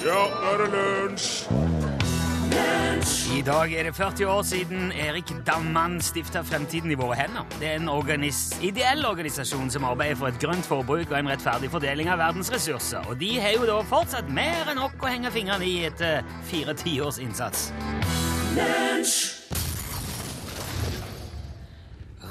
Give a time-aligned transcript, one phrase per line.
[0.00, 1.30] Ja, nå er det lunsj!
[3.36, 7.44] I dag er det 40 år siden Erik Dammann stifta Fremtiden i våre hender.
[7.60, 11.70] Det er en organis ideell organisasjon som arbeider for et grønt forbruk og en rettferdig
[11.72, 13.04] fordeling av verdens ressurser.
[13.12, 16.76] Og de har jo da fortsatt mer enn nok å henge fingrene i etter fire
[16.80, 17.70] tiårs innsats.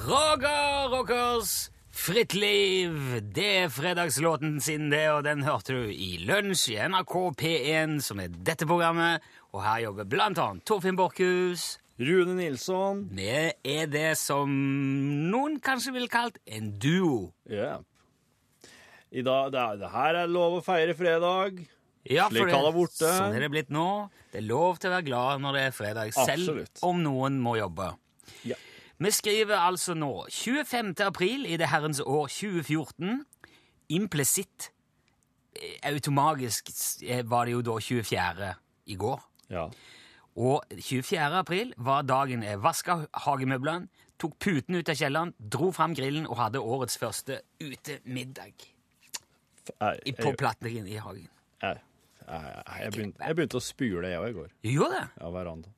[0.10, 1.70] Roger Rockers
[2.10, 2.94] Fritt liv.
[3.22, 8.18] Det er fredagslåten sin, det, og den hørte du i Lunsj i NRK P1, som
[8.24, 9.22] er dette programmet.
[9.54, 11.76] Og her jobber blant annet Torfinn Borchhus.
[12.02, 13.04] Rune Nilsson.
[13.14, 14.50] Vi er det som
[15.30, 17.30] noen kanskje ville kalt en duo.
[17.46, 17.76] Ja.
[19.14, 21.62] I dag, det, er, det her er lov å feire fredag.
[22.10, 23.06] Ja, Slik har det borte.
[23.06, 23.90] Sånn er det blitt nå.
[24.34, 26.88] Det er lov til å være glad når det er fredag, selv Absolutt.
[26.90, 27.94] om noen må jobbe.
[29.00, 30.94] Vi skriver altså nå 25.
[31.06, 33.22] april i det herrens år 2014.
[33.96, 34.70] Implisitt
[35.56, 36.70] eh, automagisk
[37.08, 38.50] eh, var det jo da 24.
[38.92, 39.24] i går.
[39.50, 39.70] Ja.
[40.40, 41.20] Og 24.
[41.40, 43.88] april var dagen jeg vaska hagemøblene,
[44.20, 48.52] tok puten ut av kjelleren, dro fram grillen og hadde årets første utemiddag
[50.06, 51.30] i- på platningen i hagen.
[51.64, 51.80] jeg,
[52.28, 54.50] jeg, jeg, begynte, jeg begynte å spyle, jeg òg, i går.
[54.64, 55.08] Du gjorde det?
[55.24, 55.70] Ja, veranda.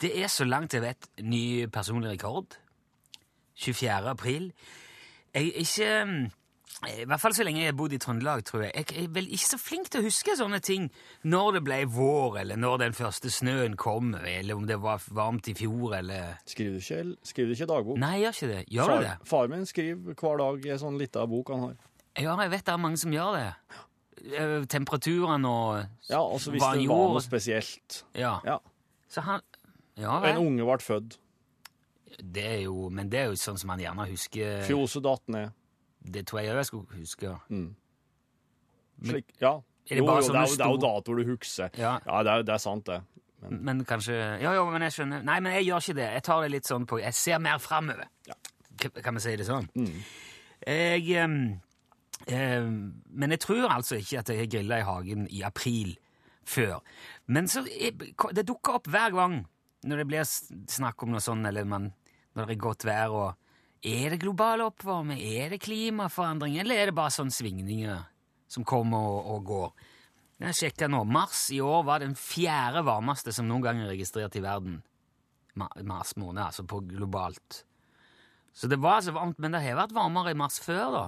[0.00, 2.56] Det er så langt jeg vet ny personlig rekord.
[3.60, 4.08] 24.
[4.08, 4.52] april.
[5.34, 6.30] Jeg er ikke
[6.88, 8.72] I hvert fall så lenge jeg har bodd i Trøndelag, tror jeg.
[8.78, 10.86] Jeg er vel ikke så flink til å huske sånne ting.
[11.28, 15.50] Når det ble vår, eller når den første snøen kom, eller om det var varmt
[15.52, 18.00] i fjor, eller Skriver du ikke, skriver du ikke dagbok?
[18.00, 18.62] Nei, jeg gjør ikke det.
[18.72, 19.12] Gjør du det?
[19.18, 21.76] Far, far min skriver hver dag en sånn lita bok han har.
[22.16, 23.46] Ja, jeg vet det er mange som gjør det.
[24.30, 28.02] Eh, Temperaturen og Ja, altså hvis det var noe spesielt.
[28.16, 28.38] Ja.
[28.48, 28.56] Ja.
[29.10, 29.44] Så han
[30.00, 31.18] Ja En unge ble født.
[32.20, 35.52] Det er jo, men det er jo sånn som man gjerne husker Fjose datt ned.
[36.00, 37.34] Det tror jeg òg jeg skulle huske.
[39.04, 39.54] Slik, ja.
[39.90, 41.70] Er det jo, jo, det, er, jo- det er jo datoer du husker.
[41.78, 41.94] Ja.
[42.04, 43.00] det, er, det er sant, det.
[43.48, 45.22] Men kanskje Ja, jo, men jeg skjønner.
[45.24, 46.08] Nei, men jeg gjør ikke det.
[46.18, 48.10] Jeg tar det litt sånn på Jeg ser mer framover.
[48.28, 48.36] Ja.
[49.00, 49.68] Kan vi si det sånn?
[50.66, 51.38] Jeg um,
[52.28, 52.76] um,
[53.08, 55.94] Men jeg tror altså ikke at jeg har grilla i hagen i april
[56.44, 56.80] før.
[57.32, 57.96] Men så er,
[58.36, 59.40] det dukker opp hver gang
[59.86, 60.26] når det blir
[60.70, 61.90] snakk om noe sånn, eller man,
[62.36, 63.30] når det er godt vær og
[63.80, 65.22] Er det global oppvarming?
[65.24, 66.58] Er det klimaforandring?
[66.60, 68.02] Eller er det bare sånne svingninger
[68.50, 69.70] som kommer og, og går?
[70.40, 71.00] Jeg sjekka nå.
[71.08, 74.82] Mars i år var den fjerde varmeste som noen gang er registrert i verden.
[75.56, 77.62] Mars måned, altså på globalt.
[78.52, 81.04] Så det var altså varmt, men det har vært varmere i mars før, da.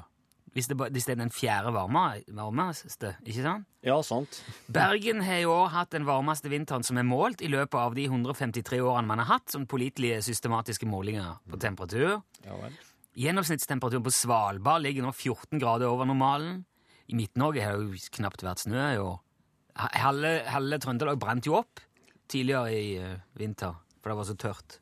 [0.53, 2.03] Hvis det, hvis det er den fjerde varme,
[2.37, 3.69] varmeste, ikke sant?
[3.83, 4.43] Ja, sant.
[4.73, 8.05] Bergen har i år hatt den varmeste vinteren som er målt i løpet av de
[8.05, 12.21] 153 årene man har hatt sånn pålitelige systematiske målinger på temperatur.
[12.45, 12.77] Ja vel.
[13.23, 16.63] Gjennomsnittstemperaturen på Svalbard ligger nå 14 grader over normalen.
[17.09, 19.19] I Midt-Norge har det jo knapt vært snø i år.
[19.77, 21.81] Halve, halve Trøndelag brant jo opp
[22.33, 24.79] tidligere i uh, vinter, for det var så tørt.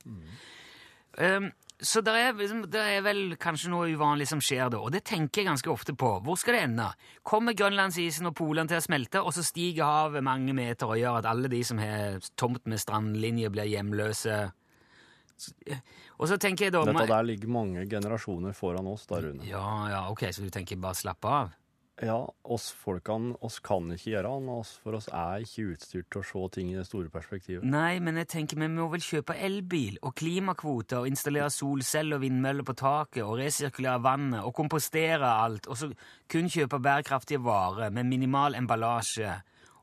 [1.18, 5.00] Um, så det er, liksom, er vel kanskje noe uvanlig som skjer da, og det
[5.08, 6.12] tenker jeg ganske ofte på.
[6.26, 6.88] Hvor skal det ende?
[7.26, 11.20] Kommer grønlandsisen og polene til å smelte, og så stiger havet mange meter og gjør
[11.22, 14.42] at alle de som har tomt med strandlinje, blir hjemløse?
[16.20, 19.46] Og så tenker jeg da Dette der ligger mange generasjoner foran oss, da, Rune.
[19.48, 21.56] Ja, ja, ok, så du tenker bare slappe av?
[22.00, 22.16] Ja,
[22.48, 26.44] oss folkene oss kan ikke gjøre annet, for oss er ikke utstyrt til å se
[26.54, 27.66] ting i det store perspektivet.
[27.68, 32.24] Nei, men jeg tenker vi må vel kjøpe elbil og klimakvoter og installere solceller og
[32.24, 35.90] vindmøller på taket og resirkulere vannet og kompostere alt, og så
[36.30, 39.36] kun kjøpe bærekraftige varer med minimal emballasje.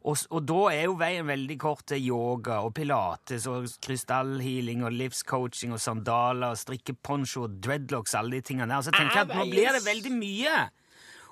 [0.08, 4.96] Og, og da er jo veien veldig kort til yoga og pilates og krystallhealing og
[4.96, 8.86] livscoaching og sandaler og strikkeponcho og dreadlocks, alle de tingene der.
[8.88, 10.58] Så tenker jeg at nå blir det veldig mye.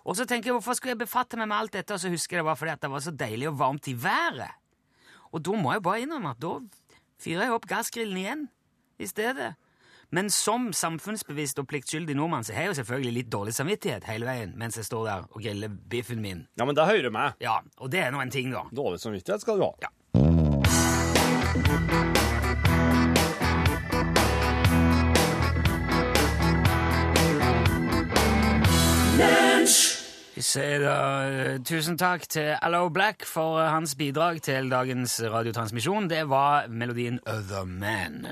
[0.05, 1.95] Og så tenker jeg, hvorfor skulle jeg befatte meg med alt dette?
[1.95, 3.95] Og så husker jeg det var fordi at det var så deilig og varmt i
[3.97, 4.53] været.
[5.33, 6.59] Og da må jeg bare innrømme at da
[7.21, 8.43] fyrer jeg opp gassgrillen igjen
[9.01, 9.55] i stedet.
[10.13, 14.29] Men som samfunnsbevisst og pliktskyldig nordmann så har jeg jo selvfølgelig litt dårlig samvittighet hele
[14.29, 16.45] veien mens jeg står der og griller biffen min.
[16.55, 17.33] Ja, men da hører du meg.
[17.41, 18.67] Ja, og det er nå en ting, da.
[18.69, 19.73] Dårlig samvittighet skal du ha.
[19.81, 19.89] Ja.
[29.15, 29.94] Eh,
[30.35, 36.09] tusen takk til Allo Black for eh, hans bidrag til dagens radiotransmisjon.
[36.09, 38.27] Det var melodien Other Man.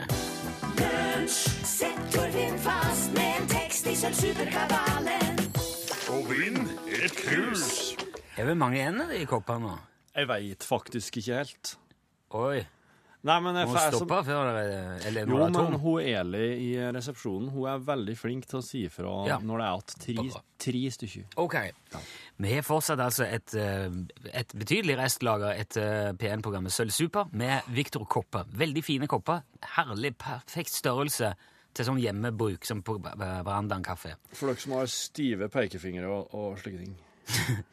[1.28, 5.40] Sett Torfinn fast med en tekst i sølvsuperkabalen.
[6.12, 6.60] Og vinn
[6.92, 7.96] et krus!
[8.36, 9.80] Er det mange ender i koppene nå?
[10.14, 11.78] Jeg veit faktisk ikke helt.
[12.36, 12.66] Oi.
[13.24, 13.94] Nei, men Må får som...
[14.02, 14.50] stoppe før
[15.08, 15.78] Eller Jo, men tom.
[15.80, 19.38] hun Eli i resepsjonen hun er veldig flink til å si ifra Ja.
[19.40, 21.30] når det er igjen tre, tre stykker.
[21.40, 21.56] Ok.
[22.44, 23.88] Vi har fortsatt altså et, eh,
[24.34, 28.44] et betydelig restlager etter P1-programmet Sølv Super med Victor Kopper.
[28.60, 29.42] Veldig fine kopper.
[29.78, 31.32] Herlig, perfekt størrelse
[31.74, 34.18] til sånn hjemmebruk som på Verandaen kafé.
[34.36, 36.98] For dere som har stive pekefingre og, og slike ting.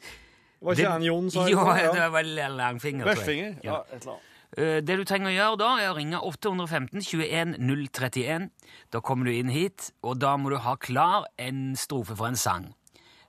[0.63, 1.45] Var ikke Det- en Jon sa?
[1.45, 1.51] det?
[1.57, 3.07] Jo, det var veldig langfinger.
[3.27, 3.57] jeg.
[3.65, 3.73] Ja.
[3.73, 4.27] Ja, et eller annet.
[4.57, 8.51] Eh, Det du trenger å gjøre da, er å ringe 815 21 031.
[8.91, 12.37] Da kommer du inn hit, og da må du ha klar en strofe for en
[12.37, 12.75] sang.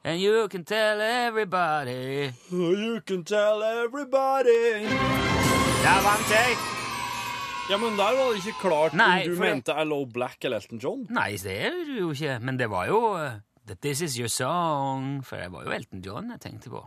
[0.04, 4.88] And you can tell everybody You can tell everybody
[5.84, 6.56] Der vant jeg!
[7.70, 10.58] Ja, men der var det ikke klart Nei, om du det- mente Hello Black eller
[10.58, 11.06] Elton John.
[11.10, 12.40] Nei, det er du jo ikke.
[12.42, 13.38] Men det var jo eh,
[13.82, 15.22] This Is Your Song.
[15.24, 16.82] For det var jo Elton John jeg tenkte på.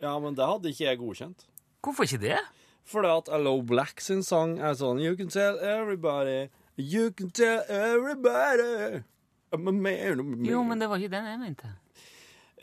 [0.00, 1.44] Ja, men det hadde ikke jeg godkjent.
[1.84, 2.38] Hvorfor ikke det?
[2.84, 7.62] Fordi at Allo Black sin sang er sånn You can tell everybody You can tell
[7.70, 9.02] everybody.
[9.54, 11.68] Jo, men det var ikke den jeg mente.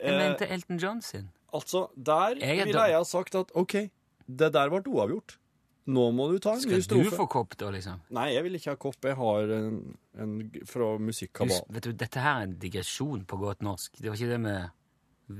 [0.02, 1.28] Jeg Eh, mente Elton John sin.
[1.54, 3.72] Altså, der Jeg er ville jeg ha sagt at OK,
[4.28, 5.38] det der ble uavgjort.
[5.86, 8.00] Nå må du ta en ny Skal du få kopp, da, liksom?
[8.10, 8.96] Nei, jeg vil ikke ha kopp.
[9.04, 10.36] Jeg har en, en
[10.66, 11.64] fra musikkabal.
[11.74, 13.96] vet du, dette her er en digresjon på godt norsk.
[13.98, 14.68] Det var ikke det med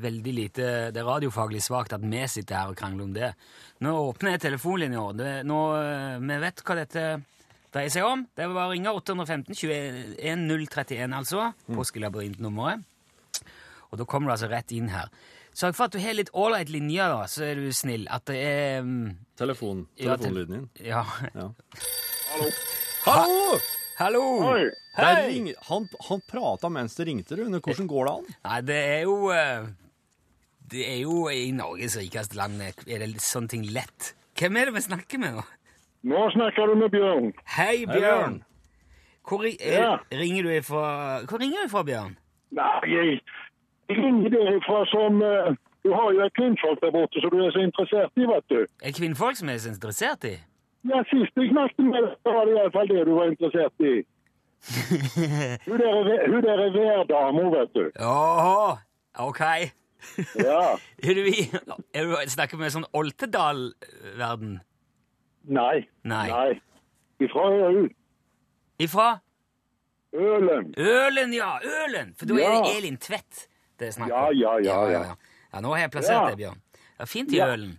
[0.03, 3.33] veldig lite Det er radiofaglig svakt at vi sitter her og krangler om det.
[3.85, 5.05] Nå åpner jeg telefonlinja.
[5.45, 7.05] Nå, eh, Vi vet hva dette
[7.73, 8.27] dreier seg om.
[8.37, 11.53] Det er bare å ringe 815 21 031, altså.
[11.73, 12.83] Påskelabyrintnummeret.
[13.93, 15.09] Og da kommer du altså rett inn her.
[15.53, 18.07] Sørg for at du har litt ålreit linje, da, så er du snill.
[18.09, 20.69] At det er um, Telefon, Ja, telefonlyden din.
[20.89, 21.03] Ja.
[22.33, 22.49] Hallo!
[23.05, 23.59] Hallo!
[23.99, 24.23] Hallo!
[24.97, 25.27] Der Hei!
[25.29, 27.61] ring, han han prata mens det ringte, Rune.
[27.61, 28.31] Hvordan går det an?
[28.47, 29.69] Nei, det er jo eh,
[30.73, 32.73] Det er jo i Norges rikeste land er
[33.03, 34.15] det sånne ting lett.
[34.39, 35.43] Hvem er det vi snakker med nå?
[36.09, 37.33] Nå snakker du med Bjørn.
[37.57, 38.39] Hei, Bjørn.
[39.29, 39.97] Hvor er, Ja.
[40.13, 42.17] ringer du ifra Hvor ringer du fra, Bjørn?
[42.51, 43.21] Nei, jeg
[43.89, 45.55] jeg ringer fra som eh,
[45.85, 48.67] Du har jo et kvinnfolk der borte som du er så interessert i, vet du.
[48.83, 50.35] Et kvinnfolk som er så interessert i?
[50.89, 53.95] Ja, Sist jeg snakket med deg, var det iallfall det du var interessert i.
[55.69, 57.85] Hun der er- værdama, vet du.
[58.01, 58.77] Åh,
[59.19, 59.41] ok.
[60.39, 60.77] Ja.
[61.07, 61.49] Er du, i,
[61.95, 64.61] er du snakker med sånn Oltedal-verden?
[65.49, 65.89] Nei.
[66.07, 66.27] Nei.
[66.31, 66.61] Nei.
[67.23, 67.89] Ifra Øl.
[68.83, 69.09] Ifra?
[70.15, 70.75] Ølen.
[70.77, 71.55] Ølen, ja!
[71.65, 72.15] Ølen!
[72.19, 72.63] For da er Ja.
[72.63, 73.47] det Elin Tvedt
[73.81, 75.15] det er snakk Ja, ja, ja, ja, ja.
[75.53, 75.61] ja.
[75.61, 76.31] Nå har jeg plassert Ja.
[76.31, 76.61] det, Bjørn.
[76.99, 77.41] Ja, fint i.
[77.41, 77.79] Ølen.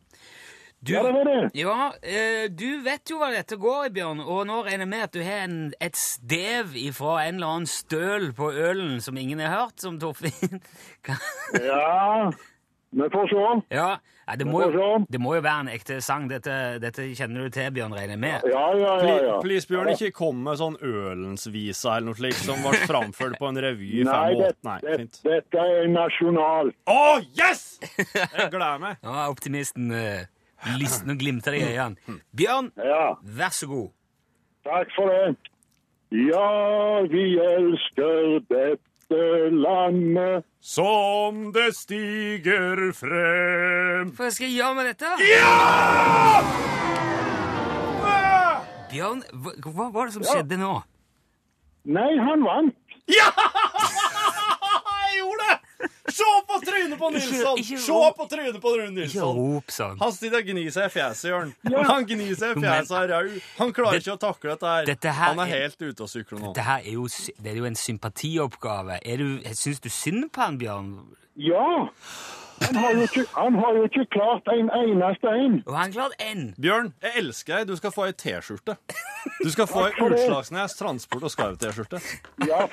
[0.83, 1.49] Du, Ja, det var det.
[1.55, 5.03] Ja, eh, du vet jo hva dette går i, Bjørn, og nå regner jeg med
[5.05, 9.39] at du har en, et stev ifra en eller annen støl på ølen som ingen
[9.39, 10.59] har hørt, som Torfinn
[11.71, 12.31] Ja.
[12.93, 13.61] Vi får se.
[13.73, 13.87] Ja,
[14.37, 16.27] det, må jo, det må jo være en ekte sang.
[16.29, 16.53] Dette,
[16.83, 18.45] dette kjenner du til, Bjørn, regner jeg med.
[18.51, 19.15] Ja, ja, ja.
[19.23, 19.37] Ja.
[19.41, 23.57] please Bjørn, ikke kom med sånn Ølensvisa eller noe slikt som ble framført på en
[23.65, 24.43] revy i Nei, 85.
[24.43, 25.19] det, Nei, det, fint.
[25.25, 26.69] dette er nasjonal.
[26.85, 27.01] Å,
[27.39, 27.65] yes!
[27.97, 29.01] Jeg gleder meg.
[29.01, 29.89] Ja, optimisten
[30.79, 32.19] lysten og glimter i øynene.
[32.37, 33.13] Bjørn, Ja.
[33.23, 33.89] vær så god.
[34.63, 35.37] Takk for det.
[36.11, 40.43] Ja, vi elsker dette landet.
[40.61, 44.11] Som det stiger frem.
[44.15, 45.09] Hva skal jeg gjøre med dette?
[45.19, 46.43] Ja!
[48.93, 50.73] Bjørn, hva, hva var det som skjedde nå?
[51.89, 52.75] Nei, han vant.
[53.11, 53.29] Ja!
[56.13, 57.57] Se på trynet på Nilsson!
[57.63, 59.37] Se på trynet på Rune Ikke Nilsson!
[59.39, 59.97] rop sånn.
[60.03, 61.53] Han sitter og gnir seg i fjeset, Jørn.
[61.89, 63.31] Han gnir seg i fjeset av rau.
[63.57, 64.85] Han klarer Det- ikke å takle dette her.
[64.91, 66.53] Dette her Han er er- helt ute å sykle nå.
[66.53, 67.07] Dette her er jo,
[67.41, 68.99] det er jo en sympatioppgave.
[69.05, 70.93] Er du, Syns du synd på han, Bjørn?
[71.35, 71.87] Ja.
[72.63, 75.63] Han har jo ikke, han har jo ikke klart en eneste en.
[75.67, 76.53] Og han klart en.
[76.61, 77.67] Bjørn, jeg elsker deg.
[77.67, 78.77] Du skal få ei T-skjorte.
[79.41, 79.91] Du skal få ei.
[79.97, 81.99] Utslagsnes Transport og Skarv-T-skjorte.
[82.47, 82.67] Ja,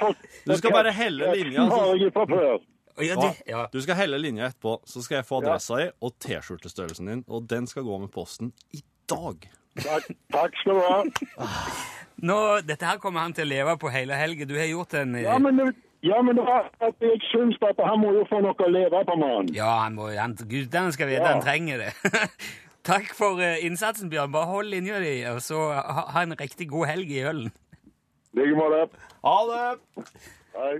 [0.47, 2.61] Du skal bare helle linja, Den
[3.07, 3.63] Ja, det, ja.
[3.73, 7.47] Du skal helle linja etterpå, så skal jeg få adressa di og T-skjortestørrelsen din, og
[7.51, 9.49] den skal gå med posten i dag.
[9.81, 11.49] Takk, takk skal du ha.
[12.21, 14.45] Nå, dette her kommer han til å leve på hele helga.
[14.49, 15.63] Du har gjort en eh, Ja, men,
[16.05, 19.01] ja, men det var at jeg syns at han må jo få noe å leve
[19.09, 19.49] på, mann.
[19.57, 21.33] Ja, han må, han, gudene skal vite Ja.
[21.37, 21.95] han trenger det.
[22.91, 24.33] Takk for eh, innsatsen, Bjørn.
[24.35, 27.51] Bare hold linja di, og så ha, ha en riktig god helg i ølen.
[28.35, 28.87] I like måte.
[29.25, 30.05] Ha det!
[30.57, 30.75] Hei.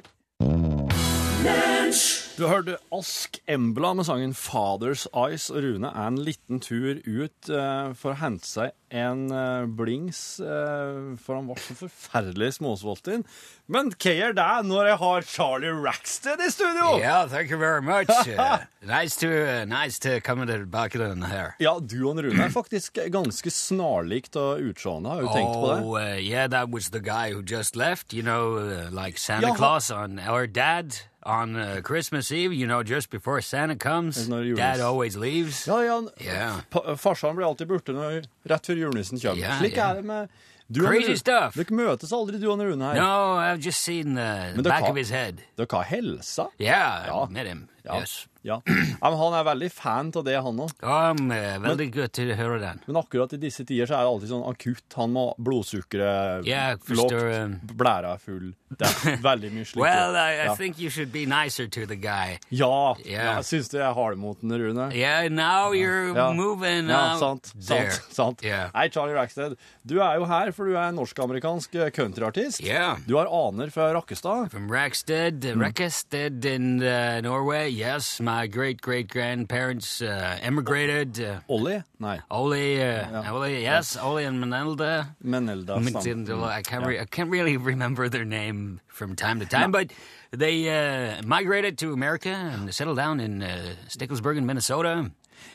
[2.41, 7.51] Du hørte Ask Embla med sangen Father's Eyes, og Rune er en liten tur ut
[7.53, 13.27] eh, for å hente seg en eh, blings, eh, for han var så forferdelig småsulten.
[13.69, 16.95] Men hva gjør det når jeg har Charlie Rackstead i studio?
[17.03, 18.09] Yeah, thank you very much.
[18.09, 21.53] Uh, nice to uh, nice to come into bakgrunnen her.
[21.61, 25.69] Ja, du og Rune er faktisk ganske snarlikt og utseende, har du oh, tenkt på
[25.75, 25.79] det.
[25.85, 28.15] Oh, uh, yeah, that was the guy who just left.
[28.17, 32.53] You know, uh, like Santa Ja, Claus on our dad on uh, Christmas Eve.
[32.55, 35.67] You know, just before Santa comes, Dad always leaves.
[35.67, 36.61] Ja, ja, Yeah.
[36.97, 39.39] Farsan blir alltid borte når, rett før julenissen kommer.
[39.43, 39.91] Yeah, Slik yeah.
[39.91, 40.29] er det med
[40.71, 41.55] du Crazy stuff.
[41.59, 42.95] Dere møtes aldri, du og Rune her.
[42.95, 45.41] No, I've just seen the back kan- of his head.
[45.59, 46.47] Dere har helsa.
[46.61, 47.27] Yeah, Ja.
[47.29, 47.69] med.
[47.85, 47.99] Ja.
[48.01, 48.27] Yes.
[48.43, 48.61] Ja.
[48.65, 50.71] men Han er veldig fan av det, han òg.
[50.81, 51.13] Ja,
[51.61, 52.81] veldig godt til å høre den.
[52.87, 54.87] Men akkurat i disse tider så er det alltid sånn akutt.
[54.97, 58.53] Han må blodsukkeret Ja, lågt, blæra er full.
[58.71, 59.83] Det er veldig mye slikt.
[59.83, 60.55] Well, I, I ja.
[60.57, 62.39] think you should be nicer to the guy.
[62.51, 63.37] ja, Ja.
[63.41, 64.89] jeg syns du er har mot den, Rune?
[64.95, 66.31] Yeah, now you're Ja.
[66.33, 67.53] moving Ja, out sant.
[67.67, 67.91] there.
[67.91, 68.43] sant, sant.
[68.45, 68.71] Yeah.
[68.75, 69.57] Hei, Charlie Rackstead.
[69.87, 72.63] Du er jo her, for du er norsk-amerikansk eh, countryartist.
[72.65, 72.97] Yeah.
[73.07, 74.51] Du har aner fra Rakkestad.
[74.51, 77.69] From Rackstead, Rackestead in uh, Norway.
[77.71, 81.21] Yes, my great great grandparents uh, emigrated.
[81.21, 81.83] Uh, Ollie?
[81.99, 85.17] Nei, Ole, uh, Ole, yes, Ole and Menelda.
[85.25, 89.71] Menelda Menelda, I can't, re- I can't really remember their name from time to time,
[89.73, 89.93] but
[90.31, 95.11] they uh, migrated to America and settled down in uh, Sticklesburg, Minnesota.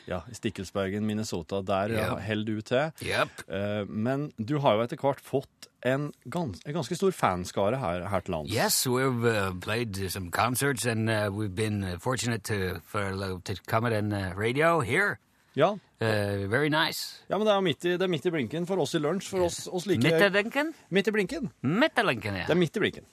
[0.06, 1.62] Ja, i Stikkelsbergen, Minnesota.
[1.66, 2.20] Der yep.
[2.26, 2.92] holder du til.
[3.06, 3.42] Yep.
[3.48, 8.06] Eh, men du har jo etter hvert fått en, gans en ganske stor fanskare her,
[8.10, 8.52] her til lands.
[8.54, 13.38] Yes, we've uh, played some concerts, and uh, we've been uh, fortunate to for uh,
[13.44, 15.18] to come on uh, radio here.
[15.56, 15.76] Ja.
[16.00, 17.22] Uh, very nice.
[17.30, 19.30] ja, men det er midt i, det er midt i blinken for oss i lunsj.
[19.30, 20.74] For oss, oss like blinken?
[20.90, 21.50] Midt i blinken.
[21.62, 22.50] Mitterlinken, Det ja.
[22.52, 23.06] er midt i blinken.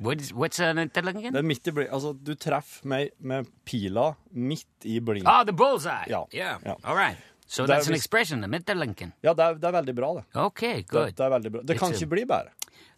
[0.00, 1.32] What's, what's Mitterlinken?
[1.32, 5.28] Det er midt i bli altså, du treffer meg med pila midt i blinken.
[5.30, 6.06] Ah, the bullseye.
[6.10, 6.58] Ja, Yeah.
[6.64, 6.76] ja.
[6.84, 7.18] All right.
[7.46, 9.12] So det that's an expression, the Mitterlinken.
[9.22, 10.24] Ja, det er, det er veldig bra, det.
[10.34, 11.14] Okay, Det, good.
[11.16, 11.62] det er veldig bra.
[11.68, 12.50] Det kan a- ikke bli bedre.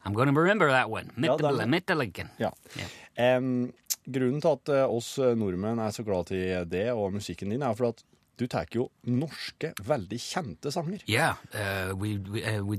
[0.07, 1.11] I'm gonna remember that one.
[1.17, 2.31] Ja, er- Mitterlinken.
[2.39, 2.51] Ja.
[2.79, 3.37] Ja.
[3.39, 3.73] um,
[4.07, 7.63] grunnen til at eh, oss eh, nordmenn er så glad i det og musikken din,
[7.63, 8.03] er for at
[8.37, 11.03] du tar jo norske, veldig kjente sanger.
[11.09, 12.79] Yeah, uh, we, we, uh, we,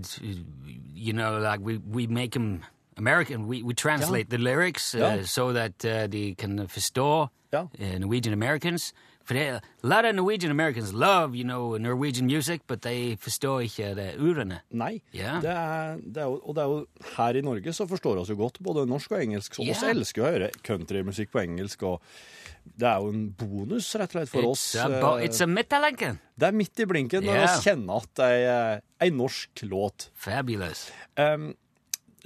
[0.93, 2.63] you know, like we, we make them
[2.97, 3.47] American.
[3.47, 5.23] We, we translate the lyrics uh, Ja.
[5.25, 7.61] so that uh, they can forstå Ja.
[7.79, 8.93] uh, Norwegian Americans.
[9.25, 13.61] For det, a lot of Norwegian Americans love, you know, Norwegian music, but they forstår
[13.65, 14.59] ikke det urene.
[14.71, 15.01] Nei.
[15.15, 15.41] yeah.
[15.41, 16.85] Det er, det er jo, og det er jo
[17.17, 19.55] her i Norge så forstår vi oss jo godt både norsk og engelsk.
[19.57, 19.89] Så oss Ja.
[19.89, 22.01] elsker å høre countrymusikk på engelsk, og
[22.77, 24.75] det er jo en bonus rett og slett for oss.
[24.75, 26.19] It's a, midt i blinken.
[26.37, 27.47] Det er midt i blinken når Ja.
[27.47, 30.09] vi kjenner at det er ei norsk låt.
[30.13, 30.91] Fabulous.
[31.17, 31.55] Em,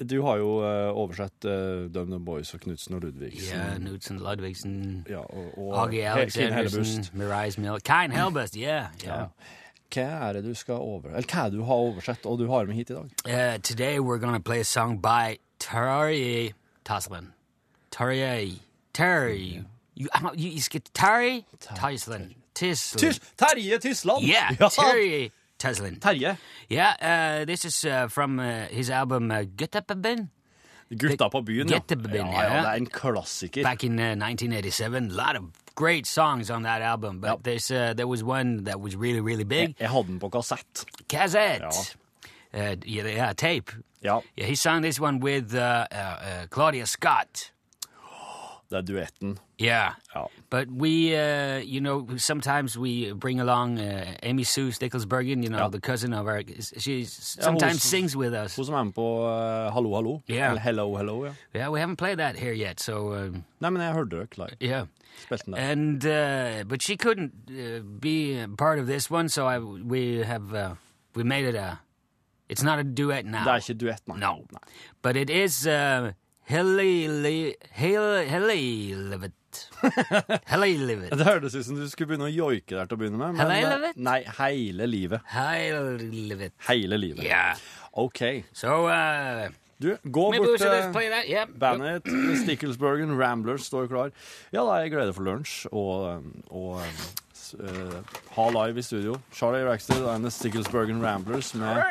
[0.04, 1.52] du har jo eh, oversett uh,
[1.92, 3.50] DumDum Dum Boys og Knutsen og Ludvigsen.
[3.52, 7.14] Ja, Yeah, Knutsen, Ludvigsen, Ja, og, og He- Hellebust.
[7.14, 9.20] Mirais Mill, Kine Helbust, yeah, yeah.
[9.20, 9.26] Ja.
[9.90, 11.10] Hva er det du skal over...
[11.10, 13.10] Eller hva er det du har oversett, og du har med hit i dag?
[13.26, 16.54] Uh, today we're gonna play a song by Tarjei
[16.86, 17.32] Taslin.
[17.92, 18.60] Tarjei
[18.94, 19.64] Tarjei
[19.98, 22.30] You, you, you Tarjei Terry Tarjei.
[22.56, 24.24] Terje Tysland!
[24.24, 26.00] Yeah, Terry Taslin.
[26.00, 26.38] Terje.
[26.72, 29.44] Yeah, uh, this is uh, from uh, his album uh,
[29.96, 30.30] byen
[30.98, 31.82] Gutta på byen, ja.
[31.88, 32.44] Ja.
[32.44, 32.62] Ja, ja.
[32.62, 33.64] det er en klassiker.
[33.64, 34.96] back in uh, 1987.
[34.96, 35.44] A lot of
[35.76, 39.44] great songs on that album, but there's uh, there was one that was really really
[39.44, 39.68] big.
[39.68, 40.86] Jeg, jeg hadde den på kassett.
[41.10, 41.96] Kassett!
[42.54, 43.72] Uh, yeah, tape.
[44.04, 47.52] Ja, Yeah, he sang this one with uh, uh, uh, Claudia Scott.
[48.70, 49.38] det er duetten.
[49.62, 49.94] Yeah.
[50.16, 50.26] Ja.
[50.52, 55.60] But we, uh, you know, sometimes we bring along uh, Amy Sue Sticklesbergen, you know,
[55.60, 55.70] Ja.
[55.70, 56.42] the cousin of our.
[56.78, 58.58] She sometimes hun- sings with us.
[58.58, 60.22] Er med på eh, Hallo, hallo.
[60.28, 60.50] Ja.
[60.50, 61.32] Eller Hello, hello, ja.
[61.54, 64.58] Yeah, we haven't played that here yet, so um, Nei, men jeg hørte dere live.
[64.60, 64.86] yeah.
[65.58, 70.24] And uh, but she couldn't uh, be a part of this one, so I we
[70.24, 70.76] have uh,
[71.16, 71.78] we made it a.
[72.50, 73.44] It's not a duet now.
[73.44, 74.18] Det er ikke duett, nei.
[74.20, 74.46] No.
[75.04, 76.12] But it is uh,
[76.46, 77.56] Hilly Li-
[80.52, 81.14] Hilly Livet.
[81.18, 83.38] Det hørtes ut som du skulle begynne å joike der til å begynne med.
[83.38, 84.02] Men, Hele eh, livet?
[84.10, 85.32] Nei, hele livet.
[85.34, 86.54] Hele Livet.
[86.68, 87.24] Hele livet.
[87.26, 87.58] Yeah.
[88.00, 88.22] OK.
[88.54, 89.48] So uh,
[89.80, 91.54] Du, gå bort til play that.
[91.60, 92.08] Bandet
[92.44, 94.12] Sticklesbergen Ramblers står klar.
[94.52, 99.16] Ja, da er jeg glede for lunsj og, og eh, ha live i studio.
[99.32, 101.84] Charlie Rackstead and the Sticklesbergen Ramblers med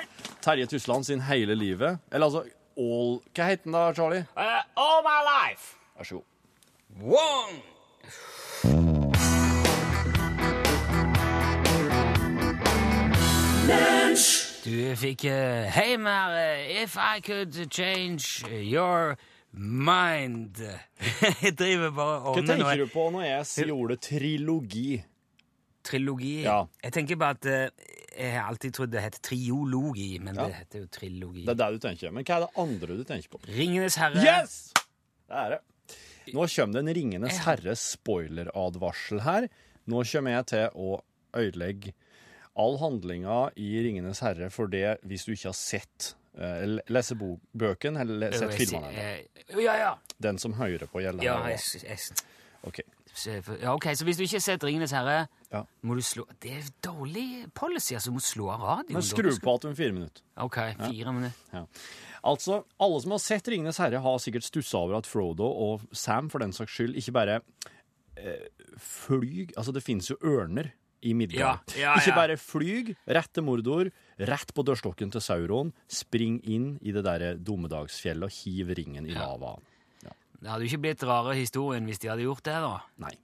[0.45, 1.99] Terje Tusland sin Hele livet.
[2.13, 2.45] Eller altså
[2.79, 4.27] All Hva heter den da, Charlie?
[4.37, 5.75] Uh, all my life.
[5.97, 6.27] Vær så god.
[7.01, 7.63] One.
[14.65, 19.17] Du fikk uh, Hey Mare, if I could change your
[19.53, 20.59] Mind.
[21.43, 22.75] Jeg driver bare og Hva tenker noe.
[22.85, 24.99] du på når jeg sier ordet trilogi?
[25.89, 26.35] Trilogi.
[26.45, 26.59] Ja.
[26.85, 30.45] Jeg tenker bare at uh, jeg har alltid trodd det het triologi, men Ja.
[30.51, 31.47] det heter jo trilogi.
[31.49, 32.13] Det er det du tenker.
[32.13, 33.41] Men hva er det andre du tenker på?
[33.57, 34.21] Ringenes herre.
[34.27, 34.59] Yes!
[35.29, 35.61] Det er det.
[36.35, 39.49] Nå kommer det en Ringenes herre spoileradvarsel her.
[39.89, 41.01] Nå kommer jeg til å
[41.39, 41.95] ødelegge
[42.59, 47.41] all handlinga i Ringenes herre for det hvis du ikke har sett eh, lese bøken
[47.55, 48.93] bøkene eller le- sett filmene.
[48.93, 49.25] eh,
[49.63, 49.95] Ja, ja.
[50.21, 51.99] Den som hører på gjelder Ja, jeg, jeg,
[52.67, 52.81] Ok.
[53.15, 55.63] Se Ja, ok, Så hvis du ikke har sett Ringenes herre, Ja.
[55.83, 58.11] må du slå Det er dårlig policy, altså.
[58.11, 58.93] Du må slå av radioen.
[58.99, 60.23] Men skru på igjen om fire minutter.
[60.37, 61.67] Ok, fire minutter.
[62.29, 66.29] Altså, Alle som har sett Ringenes herre, har sikkert stussa over at Frodo og Sam
[66.33, 67.39] for den saks skyld ikke bare
[68.19, 68.45] eh,
[68.77, 70.73] flyg Altså, det finnes jo ørner
[71.07, 71.63] i Midgard.
[71.77, 76.73] Ja, ja, Ikke bare flyg rett til Mordor, rett på dørstokken til Sauron, spring inn
[76.83, 79.63] i det der dommedagsfjellet og hiv ringen i lavaen.
[80.39, 82.75] Det hadde jo ikke blitt rare historien hvis de hadde gjort det, da.
[83.03, 83.15] Nei.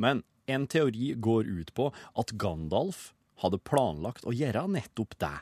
[0.00, 3.10] Men en teori går ut på at Gandalf
[3.42, 5.34] hadde planlagt å gjøre nettopp det.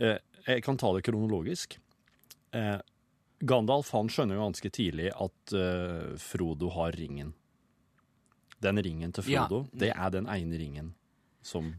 [0.00, 0.18] Eh,
[0.56, 1.78] jeg kan ta det kronologisk.
[2.56, 2.78] Eh,
[3.40, 7.32] Gandalf han skjønner jo ganske tidlig at eh, Frodo har ringen.
[8.60, 9.46] Den ringen til Ja.
[9.46, 10.90] Frodo, det er den ene ringen
[11.42, 11.70] som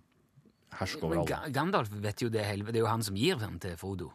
[0.79, 1.41] hersker over alle.
[1.45, 2.65] Men Gandalf vet jo det hele.
[2.71, 4.09] Det er jo han som gir den til Frodo.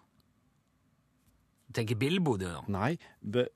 [1.77, 2.49] Tenker Bilbo, du.
[2.73, 3.47] Nei, be,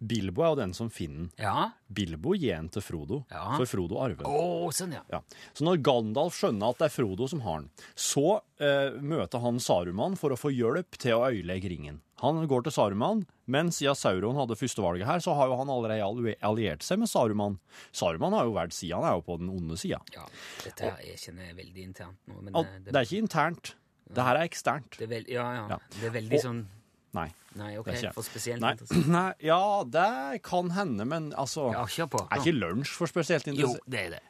[0.00, 1.30] Bilbo er jo den som finner den.
[1.40, 1.70] Ja?
[1.88, 3.56] Bilbo gir den til Frodo, Ja.
[3.56, 5.02] for Frodo arver oh, sånn, ja.
[5.10, 5.20] Ja.
[5.54, 9.58] Så når Gandalf skjønner at det er Frodo som har den, så eh, møter han
[9.60, 12.00] Saruman for å få hjelp til å øyelegge ringen.
[12.22, 16.36] Han går til Saruman, men siden Sauron hadde førstevalget her, så har jo han allerede
[16.40, 17.58] alliert seg med Saruman.
[17.92, 20.00] Saruman har jo vært sida, han er jo på den onde sida.
[20.14, 20.24] ja.
[20.64, 22.40] Dette her jeg kjenner veldig internt nå.
[22.40, 23.74] Men Og eh, Det er ikke internt.
[24.06, 24.96] Det her er eksternt.
[24.96, 25.78] det er veld, ja, ja, Ja.
[26.00, 26.66] Det er veldig Og- sånn
[27.16, 27.28] Nei.
[27.56, 28.74] Nei, OK, det er ikke- for spesielt Nei.
[28.76, 29.08] interessant.
[29.16, 29.28] Nei.
[29.48, 32.24] Ja, det kan hende, men altså Ja, kjør på.
[32.30, 34.22] Er ikke lunsj for spesielt Jo, det er det.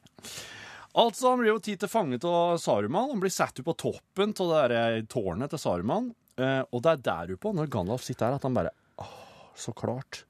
[0.96, 3.10] Altså, han blir jo tid til fange av Saruman.
[3.12, 6.14] Han blir satt ut på toppen av det der tårnet til Saruman.
[6.40, 9.10] Eh, og det er der oppe, når Gandalf sitter der, at han bare Åh,
[9.56, 10.22] så klart.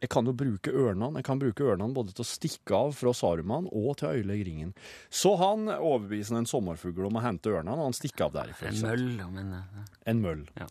[0.00, 1.18] Jeg kan jo bruke ørnene.
[1.20, 4.46] Jeg kan bruke ørnene både til å stikke av fra Saruman og til å øyelegge
[4.48, 4.72] ringen.
[5.12, 8.72] Så han overbeviser en sommerfugl om å hente ørnene, og han stikker av derifra.
[8.72, 9.06] En møll,
[9.36, 10.46] men eh, En møll.
[10.56, 10.68] Ja.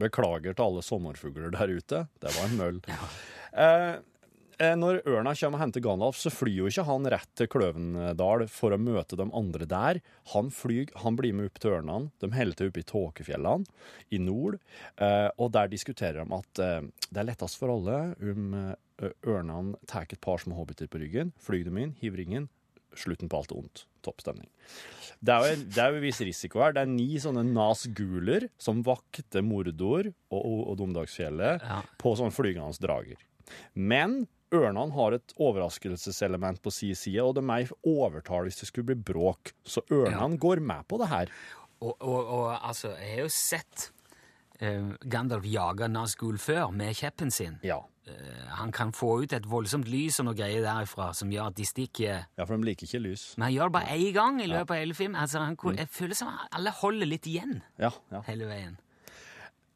[0.00, 2.06] Beklager til alle sommerfugler der ute.
[2.22, 2.82] Det var en møll.
[3.52, 3.98] Eh,
[4.64, 8.46] eh, når ørna kommer og henter Gandalf, så flyr jo ikke han rett til Kløvendal
[8.48, 10.00] for å møte de andre der.
[10.32, 12.08] Han flyr, han blir med opp til ørnene.
[12.24, 14.56] De holder til oppe i Tåkefjellene i nord.
[14.96, 18.56] Eh, og der diskuterer de at eh, det er lettest for alle om
[19.04, 22.48] ørnene tar et par små hobbiter på ryggen, flyr dem inn, hiver ringen.
[22.96, 23.84] Slutten på alt ondt.
[24.02, 24.50] Topp stemning.
[25.22, 26.72] Det er, jo, det er jo en viss risiko her.
[26.74, 31.80] Det er ni sånne nasguler som vakter Mordor og, og, og Dommedagsfjellet Ja.
[32.02, 33.20] på sånne flygende drager.
[33.78, 38.68] Men ørnene har et overraskelseselement på sin side, og de er i overtall hvis det
[38.72, 39.54] skulle bli bråk.
[39.64, 41.32] Så ørnene går med på det her.
[41.82, 43.88] Og, og, og altså, jeg har jo sett
[45.10, 47.56] Gandalf jager Nazgul før med kjeppen sin.
[47.66, 47.80] Ja.
[48.06, 51.58] Eh, han kan få ut et voldsomt lys og noe greier derifra som gjør at
[51.58, 53.24] de stikker ja, for de liker ikke lys.
[53.36, 55.20] Men han gjør det bare én gang i løpet av hele filmen.
[55.22, 55.76] Altså, han, Mm.
[55.78, 58.22] jeg føler som alle holder litt igjen Ja, ja.
[58.26, 58.76] hele veien.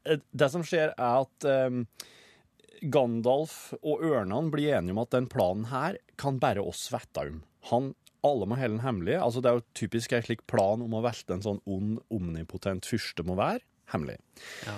[0.05, 1.87] Eh, Det som skjer, er at um,
[2.83, 7.39] Gandalf og ørnene blir enige om at den planen her kan bare oss vite om.
[7.71, 7.95] Han,
[8.27, 9.17] alle må holde den hemmelig.
[9.23, 12.85] Altså, det er jo typisk en slik plan om å velte en sånn ond, omnipotent
[12.87, 13.63] fyrste må være.
[13.93, 14.17] Hemmelig.
[14.67, 14.75] Ja.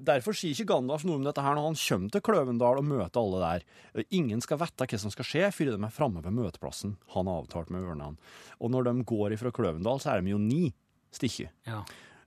[0.00, 3.20] derfor sier ikke Gandalf noe om dette her når han kommer til Kløvendal og møter
[3.20, 3.66] alle der.
[3.92, 7.28] Eh, Ingen skal vite hva som skal skje før de er framme ved møteplassen han
[7.28, 8.16] har avtalt med ørnene.
[8.58, 10.70] Og når de går ifra Kløvendal, så er de jo ni
[11.14, 11.52] stykker.
[11.68, 11.82] Ja.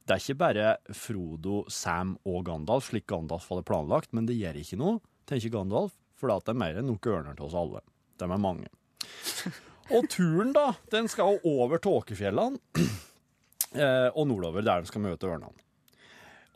[0.05, 4.62] Det er ikke bare Frodo, Sam og Gandalf, slik Gandalf hadde planlagt, men det gjør
[4.62, 7.81] ikke noe, tenker Gandalf, for det er mer enn nok ørner til oss alle.
[8.21, 8.69] De er mange.
[9.95, 12.60] Og turen, da, den skal over Tåkefjellene
[13.75, 15.57] eh, og nordover, der de skal møte ørnene.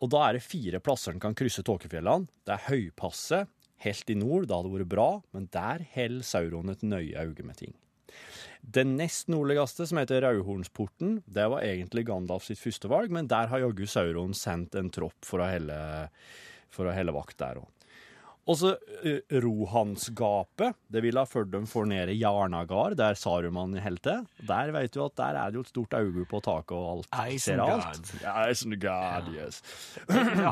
[0.03, 2.27] Og da er det fire plasser en kan krysse Tåkefjellene.
[2.45, 3.51] Det er Høypasset,
[3.85, 7.45] helt i nord, da hadde det vært bra, men der holder Sauron et nøye øye
[7.45, 7.75] med ting.
[8.65, 13.51] Det nest nordligste, som heter Rauhornsporten, det var egentlig Gandalf sitt første valg, men der
[13.51, 15.77] har jaggu Sauron sendt en tropp for å helle,
[16.73, 17.69] for å helle vakt der òg.
[18.45, 20.75] Og så uh, Rohansgapet.
[20.93, 24.25] Det ville ha ført dem for ned i Jarnagard, der Saruman holdt til.
[24.45, 27.09] Der vet du at der er det jo et stort øye på taket og alt.
[27.33, 28.01] Isengard.
[28.51, 29.61] Isengard, Ja, yes.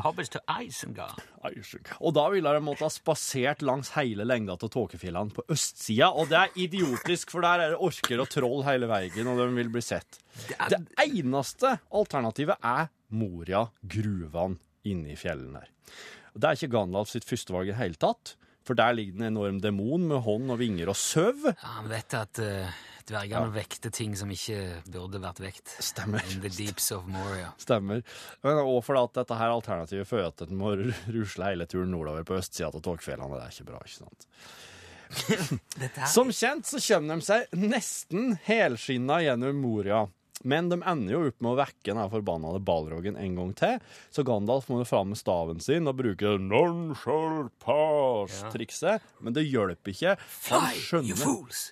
[0.06, 1.22] Hobbits til Isengard.
[1.52, 1.96] Isengard.
[2.00, 6.30] Og da ville de måtte ha spasert langs hele lengda til Tåkefjellene på østsida, og
[6.32, 9.70] det er idiotisk, for der er det orker og troll hele veien, og de vil
[9.74, 10.18] bli sett.
[10.70, 14.58] Det eneste alternativet er Moria, gruvene
[14.90, 15.70] inne i fjellene der.
[16.34, 19.22] Og Det er ikke Gandalf sitt førstevalg i det hele tatt, for der ligger det
[19.22, 21.46] en enorm demon med hånd og vinger og søv.
[21.50, 25.76] Ja, Han vet at uh, dvergene vekter ting som ikke burde vært vekt.
[25.84, 26.24] Stemmer.
[26.32, 27.52] In the deeps of Moria.
[27.60, 28.02] Stemmer.
[28.42, 31.92] Men òg fordi at dette her alternativet fører til at en må rusle hele turen
[31.92, 33.36] nordover på østsida av Tågfjellene.
[33.36, 34.28] Det er ikke bra, ikke sant?
[36.16, 40.06] Som kjent så kommer de seg nesten helskinna gjennom Moria.
[40.44, 43.78] Men de ender jo opp med å vekke den forbannede Balrogen en gang til.
[44.12, 49.04] Så Gandalf må jo fram med staven sin og bruke non shall pass-trikset.
[49.24, 50.16] Men det hjelper ikke.
[50.50, 51.70] Han Fly, you fools!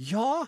[0.00, 0.46] Ja!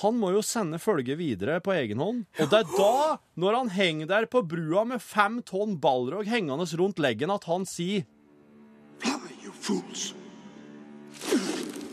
[0.00, 2.22] Han må jo sende følget videre på egen hånd.
[2.40, 6.66] Og det er da, når han henger der på brua med fem tonn ballrog hengende
[6.80, 8.06] rundt leggen, at han sier
[9.00, 10.10] Fly, you fools!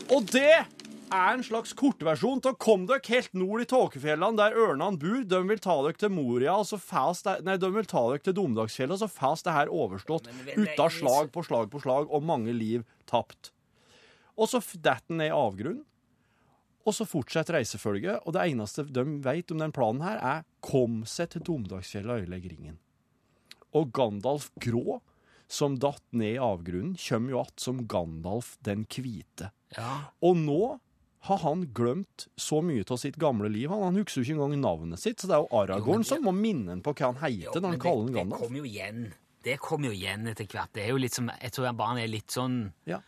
[0.08, 0.64] Og det
[1.12, 5.20] er en slags kortversjon å komme dere helt nord i Tåkefjellene, der ørnene bor.
[5.28, 8.24] De vil ta dere til Moria, og så fast det, nei, de vil ta dere
[8.24, 10.30] til Domdagsfjellet, og så fast det her overstått.
[10.30, 13.52] Er Uten slag på slag på slag, og mange liv tapt.
[14.38, 15.84] Og så detter den ned i avgrunnen.
[16.88, 21.02] Og så fortsetter reisefølget, og det eneste de vet om den planen her, er kom
[21.08, 22.78] seg til Domdagsfjellet og ødelegg ringen.
[23.76, 25.00] Og Gandalf Grå,
[25.48, 29.50] som datt ned i avgrunnen, kommer jo att som Gandalf den hvite.
[29.76, 30.78] Ja, Og nå
[31.26, 33.68] har han glemt så mye av sitt gamle liv.
[33.72, 36.22] Han, han husker jo ikke engang navnet sitt, så det er jo Aragorn Jo, som
[36.24, 38.58] må minne han på hva han jo, når men han kaller han det, det kommer
[38.60, 39.00] jo igjen.
[39.48, 40.72] Det kommer jo igjen etter hvert.
[40.74, 43.00] Det er jo litt som, Jeg tror barn er litt sånn Ja.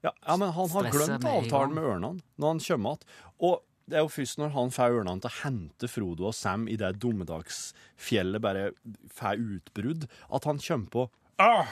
[0.00, 3.10] Ja, ja, men han har glemt med avtalen med ørnene når han kommer igjen.
[3.44, 3.58] Og
[3.90, 6.76] det er jo først når han får ørnene til å hente Frodo og Sam i
[6.80, 8.70] det dommedagsfjellet bare
[9.12, 11.04] får utbrudd, at han kommer på
[11.40, 11.68] Ah,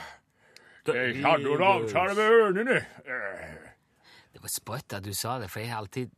[0.89, 2.79] Jeg hadde jo en avtale med ørnene!
[4.39, 6.13] Det var sprøtt at du sa det, for jeg har alltid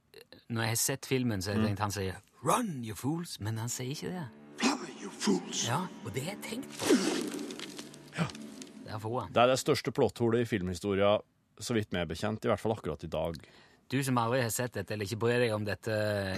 [0.53, 3.57] Når jeg har sett filmen, så har jeg tenkt han sier 'Run, you fools', men
[3.57, 4.27] han sier ikke det.
[4.61, 5.67] Fly, you fools!
[5.69, 6.97] Ja, Og det har jeg tenkt på.
[8.17, 8.27] Ja.
[9.29, 11.19] Det er det største plottholet i filmhistoria,
[11.61, 13.37] så vidt vi er bekjent, i hvert fall akkurat i dag.
[13.89, 15.93] Du som aldri har sett dette, eller ikke bryr deg om dette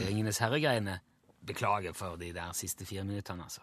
[0.07, 1.01] Ringenes herre-greiene,
[1.47, 3.62] beklager for de der siste fire minuttene, altså.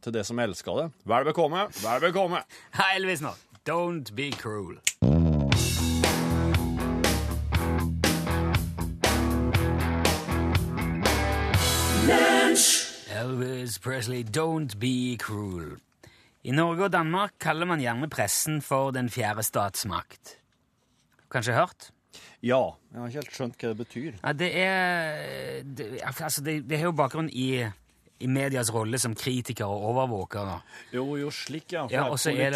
[0.00, 2.44] Til det som elsker det, vel bekomme, vel bekomme!
[2.78, 3.34] Hei, Elvis nå.
[3.66, 4.78] Don't be cruel.
[13.18, 15.76] Elvis Presley, don't be cruel.
[16.46, 20.36] I Norge og Danmark kaller man gjerne pressen for den fjerde statsmakt.
[21.32, 21.88] Kanskje hørt?
[22.42, 22.60] Ja,
[22.92, 24.12] jeg har ikke helt skjønt hva det betyr.
[24.22, 27.48] Ja, det er det, altså det, det har jo bakgrunn i,
[28.22, 30.46] i medias rolle som kritiker og overvåker.
[30.52, 30.56] Da.
[30.94, 31.82] Jo, jo, slik, ja.
[31.90, 32.54] For Ja, politiet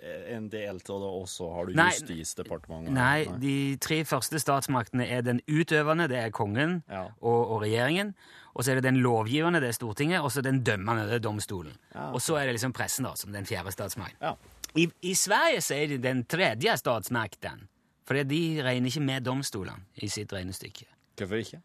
[0.00, 2.94] er en del av det, og så har du Nei, Justisdepartementet.
[2.96, 7.04] Nei, de tre første statsmaktene er den utøvende, det er kongen Ja.
[7.20, 8.14] og, og regjeringen.
[8.58, 11.22] Og så er det den lovgivende, det er Stortinget, og så den dømmende, det er
[11.22, 11.76] domstolen.
[11.94, 14.18] Og så er det liksom pressen, da, som den fjerde statsmakt.
[14.22, 14.34] Ja.
[14.74, 17.68] I, I Sverige så er det den tredje statsmakten.
[18.08, 20.88] For de regner ikke med domstolene i sitt regnestykke.
[21.20, 21.60] Hvorfor ikke?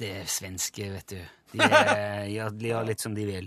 [0.00, 1.20] Det er svenske, vet du.
[1.54, 3.46] De er, gjør, de gjør litt som de vil.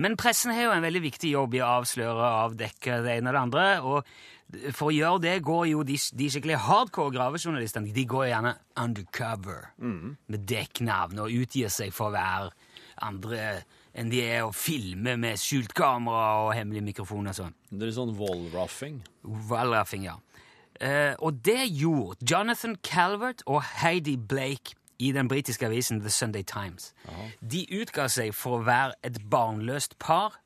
[0.00, 3.36] Men pressen har jo en veldig viktig jobb i å avsløre, avdekke det ene og
[3.36, 3.66] det andre.
[3.86, 8.54] Og for å gjøre det går jo de, de skikkelig hardcore gravejournalistene de går gjerne
[8.80, 12.54] undercover med dekknavn og utgir seg for å være
[13.04, 13.42] andre
[13.98, 17.54] enn de er, og filmer med skjult kamera og hemmelig mikrofon og sånn.
[17.70, 19.00] Det er litt sånn wallraffing.
[19.50, 20.18] Wallraffing, ja.
[20.78, 26.42] Uh, og det gjorde Jonathan Calvert og Heidi Blake i den britiske avisen The Sunday
[26.42, 26.92] Times.
[27.40, 30.38] De utga seg for å være et barnløst par,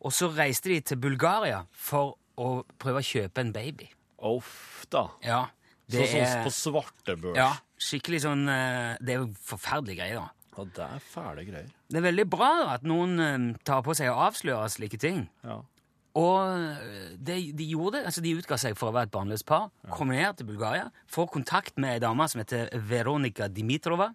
[0.00, 3.88] og så reiste de til Bulgaria for å prøve å kjøpe en baby.
[4.28, 5.06] Uff da.
[5.24, 5.44] Ja,
[5.88, 7.36] Så, det sånn som på svartebørs.
[7.38, 7.48] ja,
[7.80, 10.28] skikkelig sånn eh, Det er jo forferdelige greier, da.
[10.58, 11.68] Ja, det er fæle greier.
[11.88, 15.24] Det er veldig bra at noen eh, tar på seg å avsløre slike ting.
[15.46, 15.60] Ja.
[16.16, 19.46] Og eh, de, de gjorde det, altså de utga seg for å være et barnløst
[19.48, 24.12] par, kom ned til Bulgaria, får kontakt med ei dame som heter Veronika Dimitrova.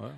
[0.00, 0.12] Ja.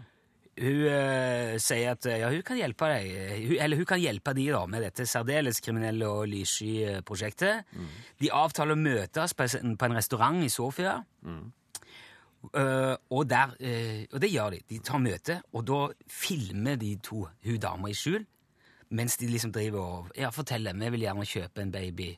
[0.52, 3.06] Hun uh, sier at eh, ja, hun kan hjelpe deg,
[3.46, 7.64] hun, eller hun kan hjelpe de da med dette særdeles kriminelle og lyssky prosjektet.
[7.72, 7.88] Mm.
[8.20, 10.98] De avtaler å møtes på en, på en restaurant i Sofia.
[12.42, 14.60] Eh, og, der, uh, og det gjør de.
[14.74, 15.80] De tar møte, og da
[16.10, 18.24] filmer de to hun dama i skjul,
[18.92, 22.10] mens de liksom driver og ja, forteller vi vil gjerne kjøpe en baby.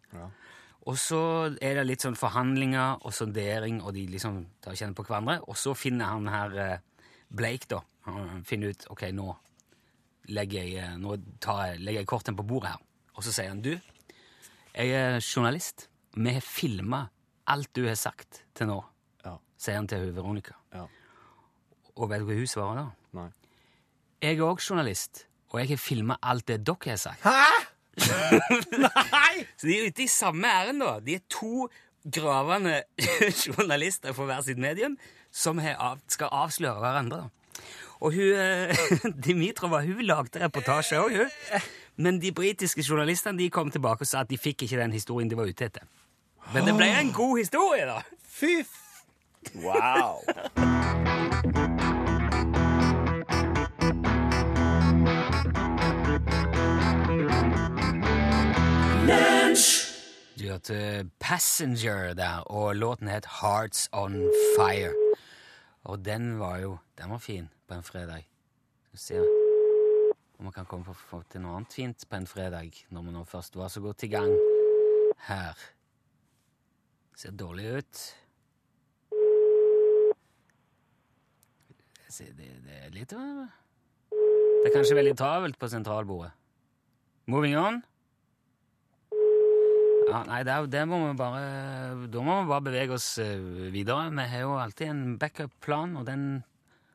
[0.85, 1.21] Og så
[1.65, 5.39] er det litt sånn forhandlinger og sondering, og de liksom tar kjenne på hverandre.
[5.49, 6.83] Og så finner han her eh,
[7.33, 7.79] Blake, da.
[8.05, 9.31] Han finner ut ok, nå
[10.35, 12.83] legger jeg, eh, nå tar jeg, legger jeg kortene på bordet her.
[13.17, 13.73] Og så sier han du,
[14.75, 15.87] jeg er journalist.
[16.19, 17.05] Vi har filma
[17.51, 18.81] alt du har sagt til nå,
[19.25, 19.39] Ja.
[19.57, 20.55] sier han til Veronica.
[20.75, 20.85] Ja.
[21.97, 22.87] Og vet du hva hun svarer da?
[23.17, 23.31] Nei.
[24.25, 27.23] Jeg er òg journalist, og jeg har filma alt det dere har sagt.
[27.23, 27.71] Hæ?!
[28.75, 29.47] Nei!
[29.59, 30.99] Så de er ute i samme ærend, da.
[31.07, 31.69] De er to
[32.13, 32.83] gravende
[33.47, 34.99] journalister for hver sitt medium
[35.31, 37.29] som av, skal avsløre hverandre.
[38.03, 38.87] Og hun, eh,
[39.27, 41.63] Dimitrova hun lagde reportasje òg, hun.
[41.97, 45.31] Men de britiske journalistene de kom tilbake og sa at de fikk ikke den historien
[45.31, 45.87] de var ute etter.
[46.53, 48.03] Men det ble en god historie, da.
[48.35, 48.81] Fy f...
[49.63, 50.25] Wow.
[60.45, 64.13] Du hørte Passenger der, og låten het Hearts On
[64.57, 64.93] Fire.
[65.85, 68.29] Og den var jo Den var fin på en fredag.
[68.83, 69.21] Skal vi se
[70.39, 73.15] om vi kan komme på få til noe annet fint på en fredag, når vi
[73.15, 74.35] nå først var så godt i gang
[75.29, 75.57] her.
[77.17, 78.03] Ser dårlig ut.
[82.19, 83.49] Det, det er litt øh,
[84.13, 86.33] Det er kanskje veldig travelt på sentralbordet.
[87.27, 87.83] Moving on.
[90.05, 91.45] Ja, nei, det, det må vi bare,
[92.13, 93.41] da må vi bare bevege oss eh,
[93.73, 94.11] videre.
[94.13, 96.27] Vi har jo alltid en backup-plan, og den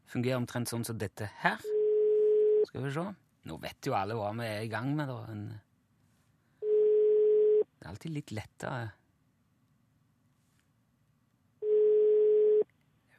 [0.09, 1.57] fungerer omtrent sånn som dette her.
[2.69, 3.05] Skal vi se.
[3.49, 5.19] Nå vet jo alle hva vi er i gang med, da.
[6.61, 8.91] Det er alltid litt lettere.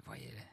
[0.07, 0.47] Hva er det?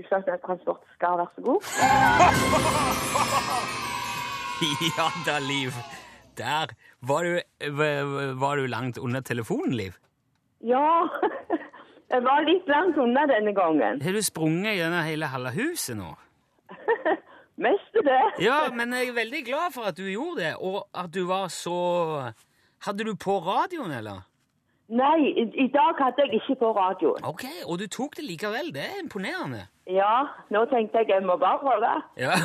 [0.00, 1.60] Utslagsnes Transport skal være så god.
[4.98, 5.70] Ja da, Liv.
[6.36, 6.66] Der.
[7.00, 7.40] Var du,
[8.40, 9.92] var du langt under telefonen, Liv?
[10.64, 11.08] Ja,
[12.12, 14.00] jeg var litt langt unna denne gangen.
[14.02, 16.14] Har du sprunget gjennom hele halve huset nå?
[17.66, 18.22] Mest det.
[18.44, 21.48] Ja, men jeg er veldig glad for at du gjorde det, og at du var
[21.52, 21.76] så
[22.86, 24.24] Hadde du på radioen, eller?
[24.92, 27.24] Nei, i, i dag hadde jeg ikke på radioen.
[27.24, 28.68] Ok, og du tok det likevel.
[28.74, 29.64] Det er imponerende.
[29.86, 31.92] Ja, nå tenkte jeg jeg må bare prøve.
[32.18, 32.34] Ja.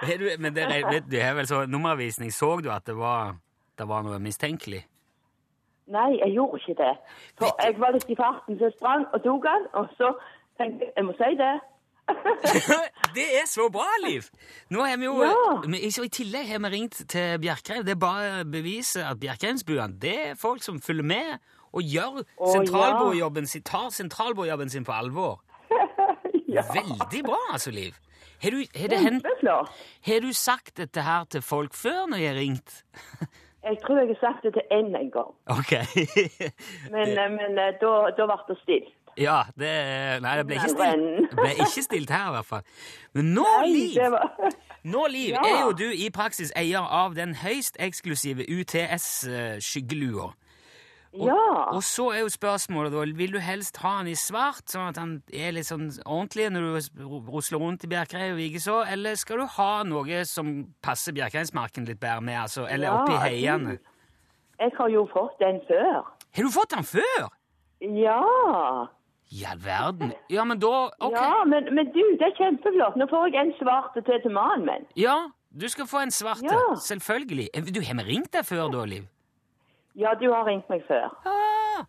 [0.00, 2.32] Du, men det, vet du har vel så nummervisning.
[2.32, 3.34] Så du at det var,
[3.78, 4.80] det var noe mistenkelig?
[5.92, 6.94] Nei, jeg gjorde ikke det.
[7.38, 10.14] For jeg var litt i farten, så jeg sprang og tok den, og så
[10.56, 11.52] tenkte jeg jeg må si det.
[13.18, 14.30] det er så bra, Liv!
[14.70, 15.60] Nå har vi jo, Ja.
[15.66, 17.84] men I tillegg har vi ringt til Bjerkreim.
[17.84, 21.38] Det er bare beviset at Bjerkreimsbuene det er folk som følger med
[21.72, 25.42] og gjør sentralbordjobben sin, tar sentralbordjobben sin på alvor.
[26.54, 26.62] Ja.
[26.74, 27.94] Veldig bra, altså, Liv.
[28.42, 29.68] Har du, har,
[30.06, 32.76] har du sagt dette her til folk før når jeg har ringt?
[33.60, 35.72] Jeg tror jeg har sagt det til én en gang, Ok.
[36.94, 38.94] men, eh, men eh, da, da ble det stilt.
[39.20, 39.72] ja, det
[40.24, 42.62] Nei, det ble ikke stilt, ble ikke stilt her, i hvert fall.
[43.12, 44.32] Men nå, Nei, Liv var...
[44.88, 45.42] Nå, Liv, Ja.
[45.44, 50.30] er jo du i praksis eier av den høyst eksklusive UTS-skyggelua.
[51.12, 51.36] Ja.
[51.74, 54.98] Og så er jo spørsmålet, da, vil du helst ha han i svart, sånn at
[55.00, 59.42] han er litt sånn ordentlig når du rusler rundt i Bjerkreim og Vigeså, eller skal
[59.42, 60.52] du ha noe som
[60.84, 63.78] passer Bjerkreimsmarken litt bedre med, altså, eller Ja, oppi heiene?
[64.60, 66.02] Jeg har jo fått den før.
[66.36, 67.28] Har du fått den før?
[67.80, 68.22] Ja.
[69.32, 70.12] I all verden.
[70.30, 71.14] Ja, men da Ok.
[71.14, 72.96] Ja, men, men du, det er kjempeflott.
[72.98, 74.86] Nå får jeg en svart til til mannen min.
[74.98, 76.50] Ja, du skal få en svarte.
[76.50, 76.74] Ja.
[76.82, 77.48] Selvfølgelig.
[77.54, 79.06] Eh, Du har vi ringt deg før, da, Liv?
[79.98, 81.08] Ja, du har ringt meg før.
[81.26, 81.86] Ah,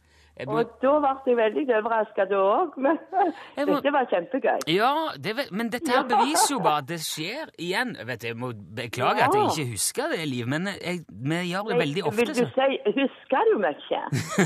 [0.47, 2.97] må, Og da ble jeg veldig overraska da òg, men
[3.67, 4.63] må- dette var kjempegøy.
[4.73, 4.87] ja,
[5.21, 7.91] det, men dette her beviser jo bare at det skjer igjen.
[8.07, 9.27] Vet du, Jeg må beklage Ja.
[9.27, 12.17] at jeg ikke husker det, Liv, men jeg, vi gjør det veldig ofte.
[12.23, 12.47] Vil du Så.
[12.55, 14.01] si Husker du ikke?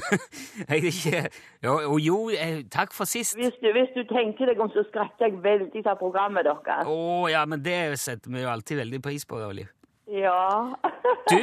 [0.69, 1.21] Jeg, ikke,
[1.63, 2.17] jo, jo,
[2.71, 3.37] takk for sist.
[3.39, 6.87] Hvis du, hvis du tenker deg om, så skrattet jeg veldig av programmet deres.
[6.89, 9.71] Å ja, men det setter vi jo alltid veldig pris på, Liv.
[10.07, 10.73] Ja.
[11.31, 11.39] Du,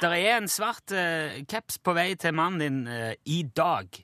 [0.00, 3.86] der er en svart uh, caps på vei til mannen din uh, i dag.
[3.92, 4.02] Ja,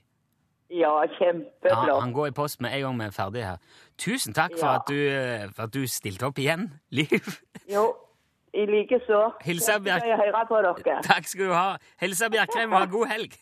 [0.73, 2.01] Ja, kjempeflott.
[2.01, 3.57] han går i post med en gang vi er ferdige her.
[3.97, 6.63] Tusen takk for, at, du, eh, for at du stilte opp igjen,
[6.97, 7.29] Liv.
[7.69, 7.83] Jo,
[8.53, 9.31] i like så.
[9.45, 11.01] Hilsa Bjerk- Jeg høre på dere.
[11.05, 11.75] Takk skal du ha.
[12.01, 13.37] Hilsa Bjerkreim og ha god helg.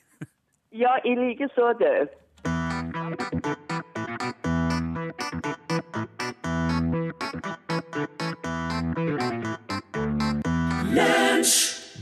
[0.75, 1.91] Ja, i like så, du.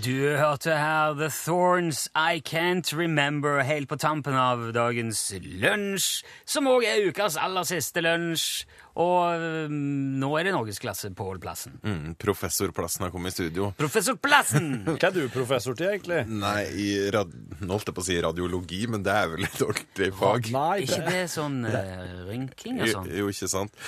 [0.09, 5.19] Du hørte her The Thorns I Can't Remember helt på tampen av dagens
[5.61, 8.63] lunsj, som òg er ukas aller siste lunsj.
[8.99, 9.73] Og øhm,
[10.19, 11.75] nå er det norgesklasse på plassen.
[11.85, 13.69] Mm, professorplassen har kommet i studio.
[13.77, 14.65] Professorplassen!
[14.89, 16.23] Hva er du professor til, egentlig?
[16.27, 17.31] Nei, i rad...
[17.61, 20.49] Nå holdt jeg på å si radiologi, men det er vel et ordentlig fag.
[20.55, 23.09] Nei, ikke det sånn uh, rynking og Jo, sånn?
[23.21, 23.79] jo, ikke sant?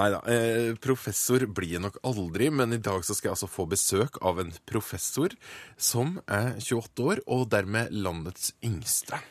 [0.00, 0.20] Nei da.
[0.34, 4.20] Eh, professor blir jeg nok aldri, men i dag så skal jeg altså få besøk
[4.26, 5.32] av en professor
[5.78, 9.22] som er 28 år, og dermed landets yngste.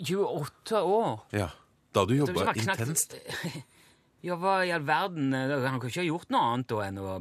[0.00, 1.18] 28 år.
[1.36, 1.50] Ja.
[1.92, 2.64] Da du Det jobba intenst.
[2.64, 3.76] knakt- intenst.
[4.26, 5.32] Ja, hva i all verden?
[5.34, 7.20] eh, Han kan ikke ha gjort noe annet da enn å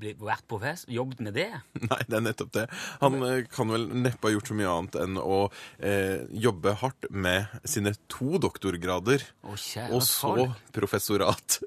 [0.00, 0.88] vært professor?
[0.92, 1.48] Jobbet med det?
[1.90, 2.66] Nei, det er nettopp det.
[3.02, 5.40] Han eh, kan vel neppe ha gjort så mye annet enn å
[5.78, 9.52] eh, jobbe hardt med sine to doktorgrader, Å,
[9.92, 10.62] og så folk.
[10.76, 11.60] professorat.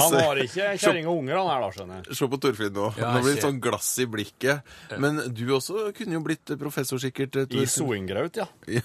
[0.00, 2.16] Han var har ikke kjerring og unger, han her, da, skjønner jeg.
[2.20, 2.86] Se på Torfinn nå.
[2.98, 4.72] Ja, Han har blitt sånn glass i blikket.
[5.02, 7.32] Men du også kunne jo blitt professor, sikkert.
[7.36, 7.62] Torfinn.
[7.62, 8.46] I soingraut, ja.
[8.68, 8.82] Ja.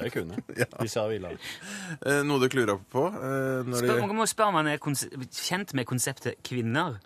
[0.00, 0.68] Det kunne jeg.
[0.82, 1.34] Hvis jeg ville.
[2.00, 3.06] Eh, Noe du klurer på?
[3.10, 4.06] eh, Når Spør, det...
[4.06, 6.98] man må spørre om han er kjent med konseptet kvinner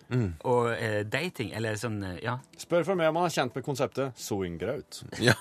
[0.45, 3.65] og eh, dating, eller sånn, eh, ja, Spør for meg om han er kjent med
[3.67, 5.01] konseptet soingraut.
[5.23, 5.33] Ja,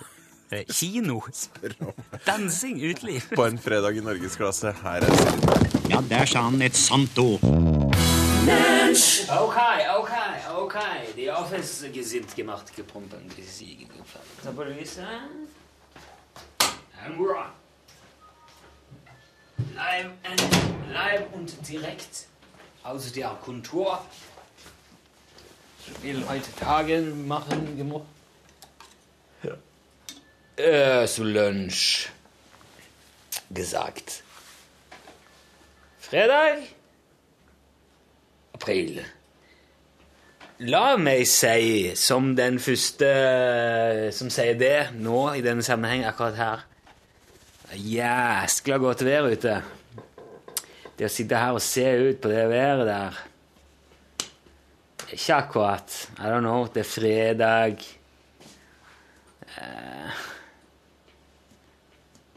[0.50, 1.20] eh, kino,
[2.28, 3.28] dansing, uteliv.
[3.34, 4.74] på en fredag i norgesklasse.
[4.82, 5.14] Her er.
[5.90, 7.42] Ja, der sa han et sant ord.
[8.44, 9.28] Mensch!
[9.28, 11.12] Okay, okay, okay.
[11.16, 13.90] Die Office sind gemacht, gepumpt und gesiegt.
[14.42, 14.98] The police,
[17.04, 17.50] I'm wrong.
[19.74, 20.42] Live and,
[20.92, 22.26] live und direkt
[22.82, 23.98] aus der Kontur.
[26.02, 26.24] Will
[26.58, 28.04] Tage machen gemacht.
[29.42, 31.02] Ja.
[31.02, 32.08] Äh, zu Lunch
[33.50, 34.22] gesagt.
[35.98, 36.58] Freitag?
[38.64, 39.02] April.
[40.64, 43.08] La meg si, som den første
[44.16, 46.62] som sier det nå i denne sammenheng akkurat her
[47.74, 49.56] Jæskla godt vær ute.
[50.94, 53.18] Det å sitte her og se ut på det været der
[55.10, 55.96] Ikke akkurat.
[56.20, 56.68] I don't know.
[56.72, 57.82] Det er fredag.
[59.58, 60.22] Eh,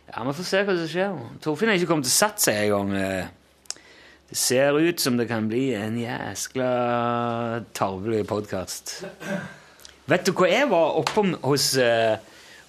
[0.08, 1.18] Ja, Vi får se hva som skjer.
[1.44, 2.94] Torfinn har ikke kommet til å satt seg engang.
[4.28, 4.30] Eh.
[4.30, 9.06] Det ser ut som det kan bli en jæskla tarvelig podkast.
[10.08, 12.20] Vet du hva jeg var oppom hos uh,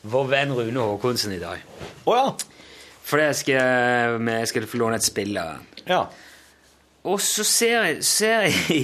[0.03, 1.59] vår venn Rune Håkonsen i dag?
[2.07, 2.31] Å ja.
[3.09, 5.69] Fordi jeg skal, jeg skal få låne et spill av han.
[5.87, 6.07] ja.
[7.09, 8.81] Og så ser jeg, ser jeg i,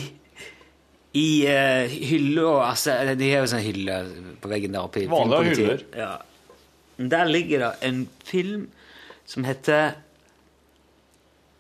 [1.18, 3.96] i uh, hylla altså, De har jo sånn hylle
[4.40, 5.02] på veggen der oppe.
[5.10, 5.82] Vanlige hyller.
[5.98, 6.12] Ja.
[6.96, 8.68] Der ligger det en film
[9.26, 9.98] som heter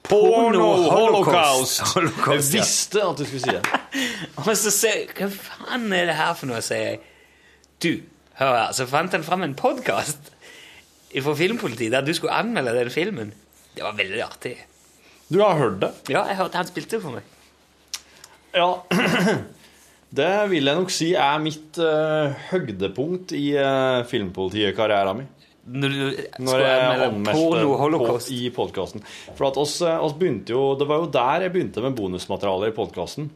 [0.04, 1.80] Porno holocaust.
[1.96, 3.62] Jeg visste at du skulle si det.
[4.44, 6.60] Og så sier jeg Hva faen er det her for noe?
[6.64, 7.00] sier jeg.
[7.80, 7.90] Du,
[8.40, 8.76] hør her.
[8.76, 10.30] Så fant han fram en podkast
[11.14, 13.34] fra Filmpolitiet der du skulle anmelde den filmen.
[13.74, 14.56] Det var veldig artig.
[15.32, 15.92] Du har hørt det?
[16.12, 17.22] Ja, jeg hørte han spilte for meg.
[18.54, 18.70] Ja.
[20.14, 25.30] Det vil jeg nok si er mitt uh, høydepunkt i uh, filmpolitikarrieren min.
[25.64, 25.92] Når
[26.44, 28.30] Når jeg anmeldte på, holocaust.
[28.36, 29.00] i podkasten.
[29.34, 32.68] For at oss, eh, oss begynte jo Det var jo der jeg begynte med bonusmateriale
[32.68, 33.30] i podkasten.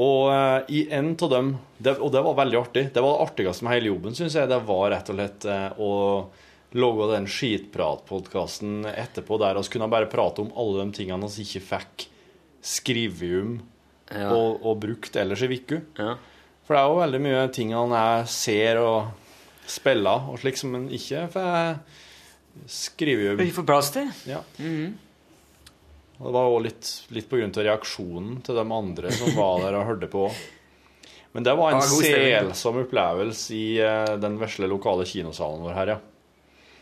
[0.00, 2.86] Og eh, i en av dem det, Og det var veldig artig.
[2.94, 4.48] Det var det artigste med hele jobben, syns jeg.
[4.48, 5.92] Det var rett og slett eh, å
[6.74, 11.62] lage den skitpratpodkasten etterpå der vi kunne bare prate om alle de tingene vi ikke
[11.68, 12.06] fikk
[12.64, 13.52] skrevet om
[14.10, 14.28] Ja.
[14.34, 15.78] og, og brukt ellers i uka.
[15.98, 16.16] Ja.
[16.64, 17.94] For det er jo veldig mye ting han
[18.26, 19.06] ser og
[19.70, 21.76] spiller, og slik som en ikke får
[22.70, 24.10] skrive jo får plass til.
[24.30, 24.40] Ja.
[26.18, 29.64] Og det var jo litt, litt på grunn av reaksjonen til de andre som var
[29.64, 30.28] der og hørte på.
[31.34, 36.02] Men det var en selsom opplevelse i uh, den vesle lokale kinosalen vår her, ja.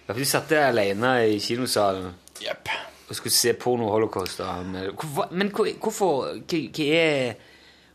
[0.03, 2.11] Ja, for Du satt der alene i kinosalen
[2.43, 2.69] yep.
[3.09, 4.43] og skulle se porno holocaust.
[4.67, 7.35] Men Hvorfor, men hvorfor hva, hva er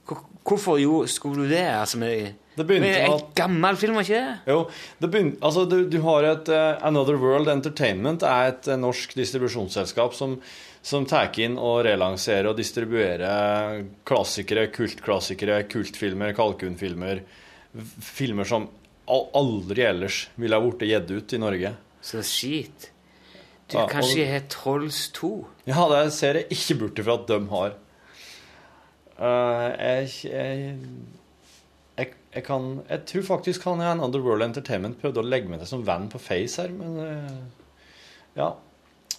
[0.08, 1.66] hvor, Hvorfor jo, skulle du det?
[1.68, 4.38] Altså, med, Det begynte med at- gammel film, ikke det?
[4.50, 4.62] Jo,
[5.02, 9.14] det begynte, altså, du, du har et uh, Another World Entertainment er et uh, norsk
[9.20, 10.34] distribusjonsselskap som,
[10.82, 17.22] som tar inn og relanserer og distribuerer klassikere, kultklassikere, kultfilmer, kalkunfilmer.
[18.02, 18.66] Filmer som
[19.08, 21.76] aldri ellers ville ha blitt gitt ut i Norge.
[22.02, 22.90] Så skit.
[23.68, 25.30] Du, Ja, kanskje jeg har Trolls 2?
[25.68, 27.78] Ja, det ser jeg ikke bort ifra at de har.
[29.18, 30.76] Uh, jeg, jeg,
[31.98, 35.62] jeg, jeg kan Jeg tror faktisk han i Underworld World Entertainment prøvde å legge meg
[35.64, 37.38] til som venn på Face her, men eh,
[38.38, 38.54] Ja.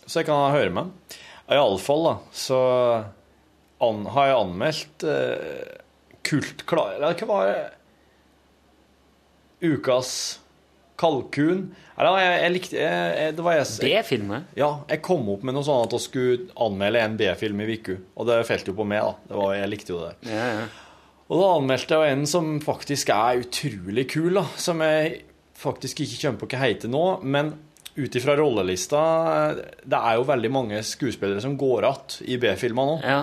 [0.06, 0.92] Så jeg kan høre med ham.
[1.52, 2.58] Iallfall, da, så
[3.84, 5.80] an, har jeg anmeldt uh,
[6.24, 6.94] Kultklar...
[6.96, 7.58] Eller hva var det?
[9.68, 10.12] Ukas
[10.98, 11.68] kalkun.
[11.98, 14.44] Eller, jeg, jeg likte jeg, jeg, Det var jeg B-filmer?
[14.58, 17.96] ja, jeg kom opp med noe sånn at vi skulle anmelde en B-film i uka.
[18.18, 19.30] Og det felt jo på meg, da.
[19.30, 20.12] Det var, jeg likte jo det.
[20.30, 20.68] Ja, ja.
[21.28, 24.46] Og da anmeldte jeg en som faktisk er utrolig kul, da.
[24.56, 25.22] Som jeg
[25.58, 27.02] faktisk ikke kommer på hva heter nå.
[27.22, 27.52] Men
[27.98, 29.00] ut ifra rollelista
[29.82, 32.96] Det er jo veldig mange skuespillere som går igjen i B-filmer nå.
[33.04, 33.20] ja.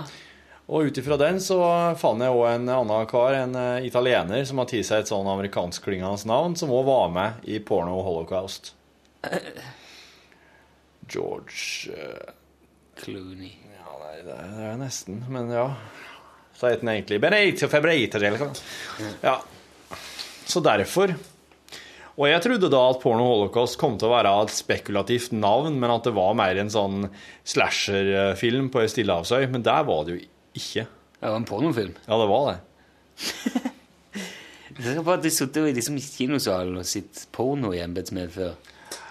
[0.66, 1.60] Og ut ifra den så
[2.02, 5.28] fant jeg òg en annen kar, en eh, italiener, som har tatt seg et sånn
[5.30, 8.72] amerikanskklingende navn, som òg var med i Porno Holocaust.
[11.06, 12.34] George eh,
[12.98, 13.54] Clooney.
[13.78, 15.68] Ja, nei, det det er nesten, men ja.
[16.56, 18.50] Så heter den egentlig Benito Febrito, eller hva?
[19.24, 19.38] Ja.
[20.46, 21.16] Så derfor
[22.16, 25.92] Og jeg trodde da at Porno Holocaust kom til å være et spekulativt navn, men
[25.92, 27.10] at det var mer en sånn
[27.44, 29.50] slasherfilm på ei stillehavsøy.
[29.52, 30.22] Men der var det jo
[30.56, 30.86] ikke.
[31.20, 31.98] Det var en pornofilm.
[32.08, 32.60] Ja, det var det.
[34.76, 38.56] Jeg at du satt i liksom kinosalen og sett porno i embetsmed før.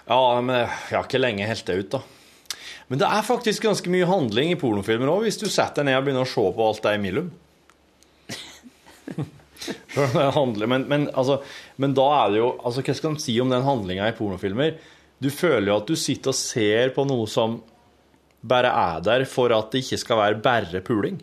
[0.05, 2.01] Ja, men jeg har ikke lenge helt det ut, da.
[2.89, 5.99] Men det er faktisk ganske mye handling i pornofilmer òg, hvis du setter deg ned
[5.99, 7.30] og begynner å se på alt det imellom.
[9.95, 11.39] Men, men, altså,
[11.80, 14.74] men da er det jo altså, Hva skal man si om den handlinga i pornofilmer?
[15.22, 17.61] Du føler jo at du sitter og ser på noe som
[18.45, 21.16] bare er der for at det ikke skal være bare puling.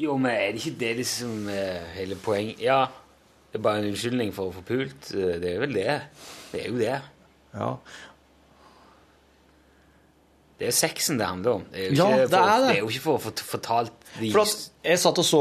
[0.00, 2.62] Jo, men er det ikke det liksom eh, hele poenget?
[2.64, 2.86] Ja,
[3.52, 5.10] det er bare en unnskyldning for å få pult.
[5.12, 5.98] Eh, Det er vel det.
[6.54, 6.96] Det er jo det.
[7.52, 7.68] Ja.
[10.58, 11.62] Det er jo sexen det handler om.
[11.72, 12.68] Det er jo Ja, ikke, det for, er det.
[12.68, 15.40] det er jo ikke for å få fortalt de For at jeg satt og så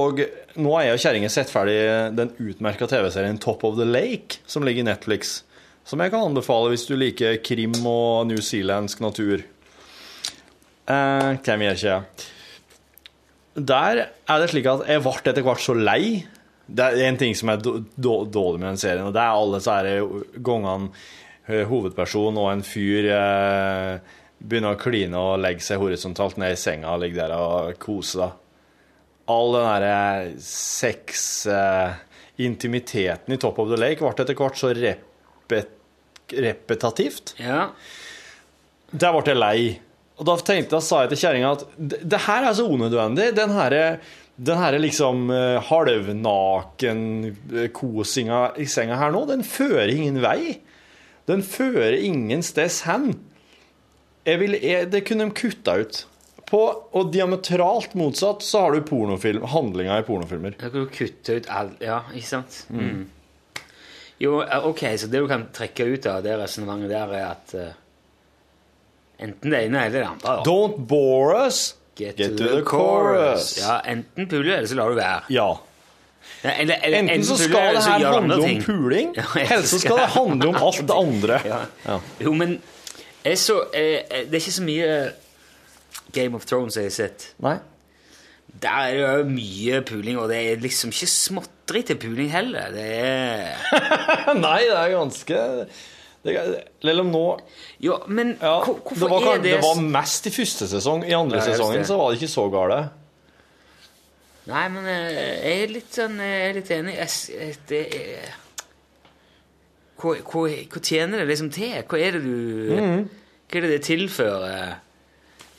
[0.58, 1.76] Nå har jeg og kjerringa sett ferdig
[2.18, 5.44] den utmerka TV-serien Top of the Lake, som ligger i Netflix.
[5.86, 9.44] Som jeg kan anbefale hvis du liker krim og newzealandsk natur.
[10.90, 12.30] Eh, hvem gjør ikke jeg?
[13.70, 16.24] Der er det slik at jeg ble etter hvert så lei.
[16.66, 19.36] Det er en ting som er då- då- dårlig med den serien, og det er
[19.36, 20.90] alle disse gangene
[21.48, 24.00] eh, hovedperson og en fyr eh,
[24.44, 28.20] begynner å kline og legge seg horisontalt ned i senga og ligge der og kose.
[28.20, 28.40] deg.
[29.34, 32.02] All den derre sex eh,
[32.44, 35.70] Intimiteten i Top of the Lake ble etter hvert så repet,
[36.34, 37.36] repetativt.
[37.40, 37.70] Ja.
[38.92, 39.60] Der ble jeg lei.
[40.20, 43.32] Og da tenkte da sa jeg til kjerringa at det, her er så unødvendig.
[43.38, 43.86] Den herre
[44.34, 47.02] den her liksom eh, halvnaken
[47.54, 50.58] eh, i senga her nå, den fører ingen vei.
[51.30, 53.14] Den fører ingen steds hen.
[54.24, 54.58] Vil,
[54.92, 56.06] det kunne de kutta ut.
[56.54, 56.62] På,
[56.94, 60.54] og diametralt motsatt så har du pornofilm, handlinga i pornofilmer.
[60.60, 62.60] Da kan du kutte ut alt Ja, ikke sant?
[62.70, 63.08] Mm.
[64.22, 67.56] Jo, eh, ok, så det du kan trekke ut av det resonnementet der, er at
[67.58, 67.72] uh,
[69.18, 70.46] enten det ene eller det andre da.
[70.46, 71.64] Don't bore us.
[71.98, 73.58] Get, Get to the chorus.
[73.60, 75.24] Ja, enten puler, eller så lar du være.
[75.34, 75.50] Ja.
[76.42, 79.98] Ja, Eller, eller, Enten så skal det her handle om puling, Ja, eller så skal
[80.00, 81.42] det handle om alt det andre.
[81.52, 81.60] Ja.
[81.86, 82.00] Ja.
[82.20, 82.62] Jo, men
[83.26, 84.90] jeg så, eh, det er ikke så mye
[86.14, 87.30] Game of Thrones jeg har sett.
[87.44, 87.58] Nei.
[88.62, 92.70] Der er det jo mye puling, og det er liksom ikke småtteri til puling heller.
[92.76, 93.58] Det er
[94.46, 95.40] Nei, det er ganske
[96.24, 96.52] det er,
[96.86, 97.24] Eller om nå
[97.84, 101.04] Jo, men ja, hvor- det, hvorfor var, er det det var mest i første sesong.
[101.10, 102.78] I andre Ja, sesongen så var det ikke så gale.
[104.48, 105.10] Nei, men eh,
[105.44, 106.96] jeg er litt sånn Jeg er litt enig.
[107.00, 108.32] Jeg, eh, det er
[110.04, 111.76] hva, hva, hva tjener det liksom til?
[111.88, 113.04] Hva er det du mm.
[113.48, 114.78] Hva er det det tilfører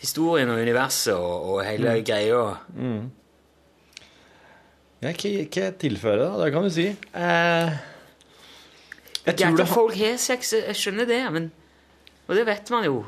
[0.03, 2.05] historien og universet og, og hele mm.
[2.05, 2.45] greia?
[5.05, 6.39] Ja, hva, hva tilfører det, da?
[6.43, 6.87] Det kan du si.
[6.93, 7.83] Eh,
[9.25, 11.53] jeg tror det folk har sex, jeg skjønner det, men
[12.25, 13.03] Og det vet man jo.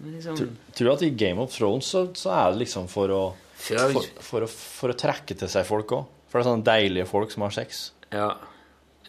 [0.00, 3.12] Men liksom tror, tror at i Game of Thrones så, så er det liksom for
[3.12, 3.22] å
[3.60, 6.08] for, for, å, for å trekke til seg folk òg.
[6.30, 7.90] For det er sånne deilige folk som har sex.
[8.12, 8.30] Ja.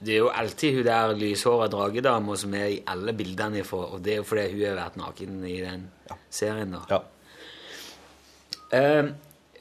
[0.01, 4.01] Det er jo alltid hun der lyshåra dragedama som er i alle bildene fra, og
[4.05, 5.83] det er jo fordi hun har vært naken i den
[6.33, 6.81] serien, da.
[6.89, 7.01] Ja.
[8.71, 9.11] Eh,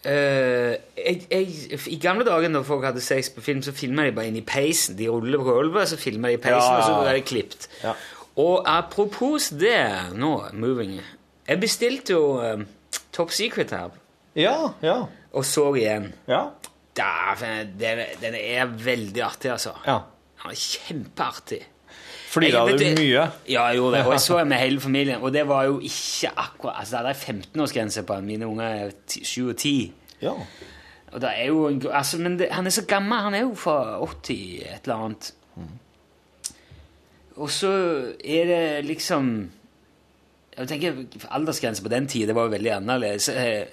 [0.07, 4.15] uh, jeg, jeg, I gamle dager når folk hadde sex på film, så filma de
[4.17, 4.97] bare inn i peisen.
[4.97, 7.01] De ruller på gulvet, så filmer de i peisen, Ja, ja, og så ja.
[7.03, 7.69] ble det klippet.
[7.83, 7.95] Ja.
[8.41, 11.01] Og apropos det nå, moving
[11.49, 12.63] Jeg bestilte jo uh,
[13.13, 13.91] Top Secret her,
[14.39, 15.03] Ja, ja.
[15.33, 16.15] og så igjen.
[16.31, 16.47] Ja.
[16.97, 19.75] Da, den, den er veldig artig, altså.
[19.87, 19.99] ja.
[20.43, 21.61] Den er kjempeartig.
[22.31, 23.25] Flira du mye?
[23.49, 24.05] Ja, jeg gjorde det.
[24.07, 25.23] Og jeg så med hele familien.
[25.23, 28.27] Og det var jo ikke akkurat Altså, det er 15-årsgrense på han.
[28.27, 28.91] Mine unger er
[29.23, 29.93] 7 og 10.
[30.23, 30.33] Ja.
[31.13, 33.19] Og det er jo en, altså, Men det, han er så gammel.
[33.19, 35.33] Han er jo fra 80 et eller annet.
[37.41, 37.71] Og så
[38.25, 39.51] er det liksom
[40.59, 40.97] Jeg tenker
[41.31, 43.29] Aldersgrense på den tida var jo veldig annerledes.
[43.29, 43.67] Eh,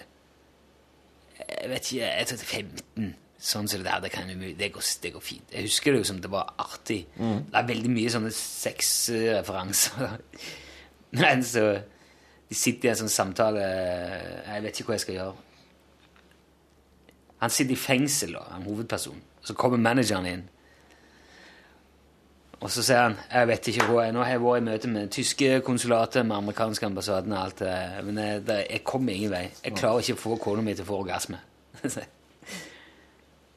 [1.62, 3.16] Jeg vet ikke Jeg tror det er 15.
[3.38, 5.52] Sånn som det der, det, kan, det, går, det går fint.
[5.54, 7.04] Jeg husker det jo som det var artig.
[7.18, 10.16] Det er veldig mye sånne sexreferanser.
[11.22, 11.68] Men så
[12.48, 15.34] De sitter i en sånn samtale Jeg vet ikke hva jeg skal gjøre.
[17.44, 19.20] Han sitter i fengsel, da, han hovedperson.
[19.46, 20.46] Så kommer manageren inn.
[22.58, 24.90] Og så sier han jeg vet ikke hva jeg, Nå har jeg vært i møte
[24.90, 27.76] med tyske konsulatet, med amerikanske ambassaden og alt det
[28.08, 29.46] men jeg, jeg kommer ingen vei.
[29.62, 31.44] Jeg klarer ikke å få kona mi til å få orgasme.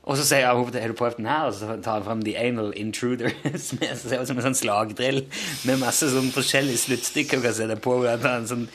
[0.09, 2.33] Og så sier hun har du prøvd den her, og så tar han fram The
[2.41, 3.31] Anal Intruder,
[3.67, 5.23] som er- ser ut som en sånn slagdrill
[5.69, 7.99] med masse sånn forskjellige sluttstykker Hun kan se det på.
[8.01, 8.67] og en sånn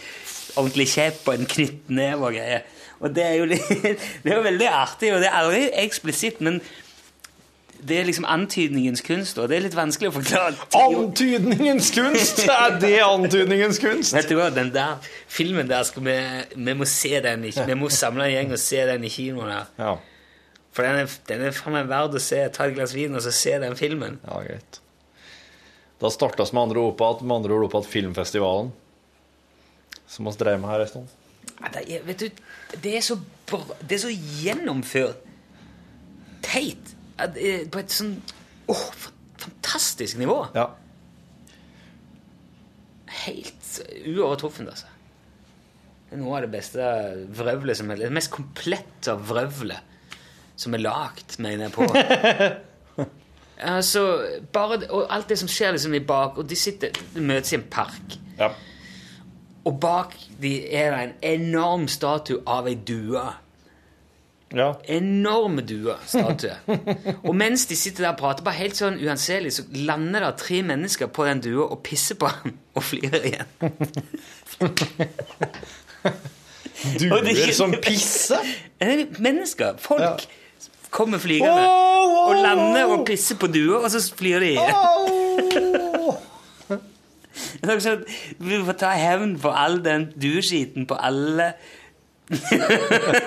[0.55, 2.61] ordentlig kjepp og en knyttneve og greier.
[3.01, 3.67] Og det er jo litt,
[4.23, 6.61] det er jo veldig artig, og det er aldri eksplisitt, men
[7.85, 10.55] det er liksom antydningens kunst, og det er litt vanskelig å forklare.
[10.79, 12.39] Antydningens kunst!
[12.49, 14.15] Er det antydningens kunst?
[14.15, 14.95] Vet du hva, den der
[15.29, 16.15] filmen der skal vi
[16.55, 19.67] Vi må se den Vi må samle en gjeng og se den i kinoen her.
[19.77, 19.91] Ja,
[20.75, 22.41] For den er, den er faen meg verd å se.
[22.51, 24.17] Ta et glass vin og så se den filmen.
[24.27, 24.81] ja greit.
[26.03, 28.73] Da startes med andre ord på at, med andre ord opp at filmfestivalen,
[30.11, 31.13] som vi drev med her en stund.
[31.61, 32.41] Ja, Det er, vet du,
[32.83, 33.15] det er så,
[33.47, 35.21] bra- det er så gjennomført
[36.45, 36.91] teit
[37.23, 38.17] er på et sånn
[38.69, 38.83] åh,
[39.39, 40.41] fantastisk nivå.
[40.57, 40.67] Ja.
[43.23, 44.91] Helt uovertruffent, altså.
[46.09, 46.85] Det er noe av det beste
[47.39, 49.94] vrøvlet som er Det mest komplette vrøvlet
[50.55, 51.87] som er lagd, mener jeg på.
[53.75, 54.03] altså,
[54.53, 57.59] bare, og alt det som skjer liksom i bak Og de sitter de møtes i
[57.59, 58.19] en park.
[58.39, 58.51] ja.
[59.65, 63.23] Og bak de er det en enorm statue av ei due.
[64.53, 64.67] Ja.
[64.93, 66.53] Enorme duestatue.
[67.27, 70.61] og mens de sitter der og prater, bare helt sånn uanselig, så lander det tre
[70.63, 73.49] mennesker på den dua og pisser på den og flirer igjen.
[76.85, 78.45] Er Duer som pisser?
[78.83, 80.15] Eh, Mennesker, folk, Ja.
[80.93, 84.75] Kommer flygende oh, oh, og lander og pisser på dua, og så flyr de igjen.
[87.65, 88.05] Sånn,
[88.39, 91.53] Vi får ta hevn på all den dueskiten på alle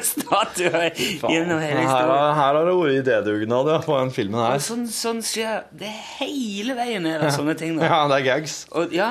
[0.02, 2.34] statuer gjennom hele historien.
[2.34, 4.62] her har det vært idédugnad ja, på den filmen Og her.
[4.64, 7.76] sånn, sånn skjer det hele veien er det sånne ting.
[7.78, 7.86] Da.
[7.86, 8.56] Ja, det er gags.
[8.72, 9.11] Og, ja,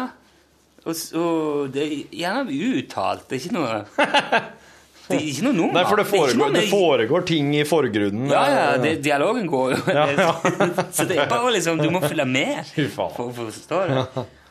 [0.83, 1.93] og, og det er
[2.23, 3.27] gjerne uttalt.
[3.29, 3.71] Det er ikke noe
[5.07, 5.75] Det er ikke noe nummer.
[5.77, 8.27] Nei, for det foregår, det det foregår ting i forgrunnen.
[8.31, 9.77] Ja, ja, det, dialogen går jo.
[9.95, 10.33] Ja, ja.
[10.97, 14.03] Så det er bare liksom Du må følge med for, å forstå det.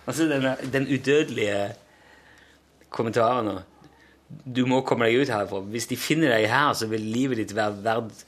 [0.06, 1.74] Og så denne, den udødelige
[2.94, 3.58] kommentaren.
[4.28, 5.60] Du må komme deg ut herfra.
[5.74, 8.24] Hvis de finner deg her, så vil livet ditt være verdt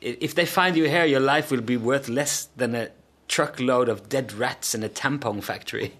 [0.00, 2.86] If they find you here, your life will be worth less than a
[3.28, 5.92] truckload of dead rats in a tampon factory.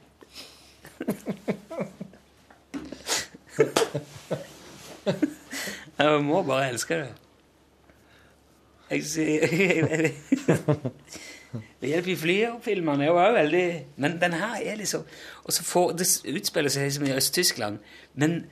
[6.01, 7.11] Jeg må bare elske det.
[8.91, 9.47] Jeg sier
[11.81, 12.15] Det hjelper i
[13.11, 15.03] var jo veldig Men den her er liksom
[15.45, 17.79] Og så får Det utspiller seg liksom i Øst-Tyskland,
[18.15, 18.45] men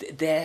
[0.00, 0.42] det,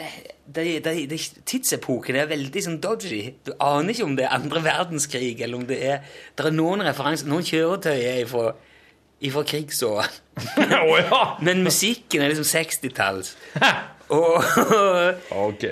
[0.55, 3.21] det, det, det, tidsepoken er veldig sånn dodgy.
[3.47, 6.01] Du aner ikke om det er andre verdenskrig, eller om det er
[6.35, 8.49] Det er noen referanser Noen kjøretøy er ifra,
[9.23, 10.09] ifra krigsåra.
[11.47, 13.31] Men musikken er liksom 60-talls.
[14.13, 14.43] Og,
[15.31, 15.63] Ok.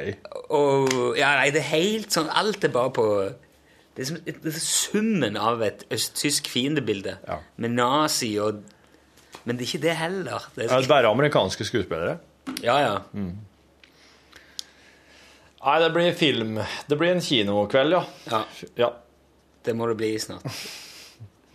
[0.50, 3.06] og Ja, nei, det er helt sånn Alt er bare på
[3.94, 7.14] Det er, som, det er summen av et østtysk fiendebilde.
[7.28, 7.38] Ja.
[7.62, 8.64] Med nazi og
[9.46, 10.48] Men det er ikke det heller.
[10.56, 12.18] Det Er så, bare amerikanske skuespillere?
[12.64, 12.96] ja, ja.
[15.64, 16.58] Nei, det blir film.
[16.90, 18.02] Det blir en kinokveld, ja.
[18.32, 18.42] ja.
[18.80, 18.90] Ja.
[19.64, 20.44] Det må det bli snart.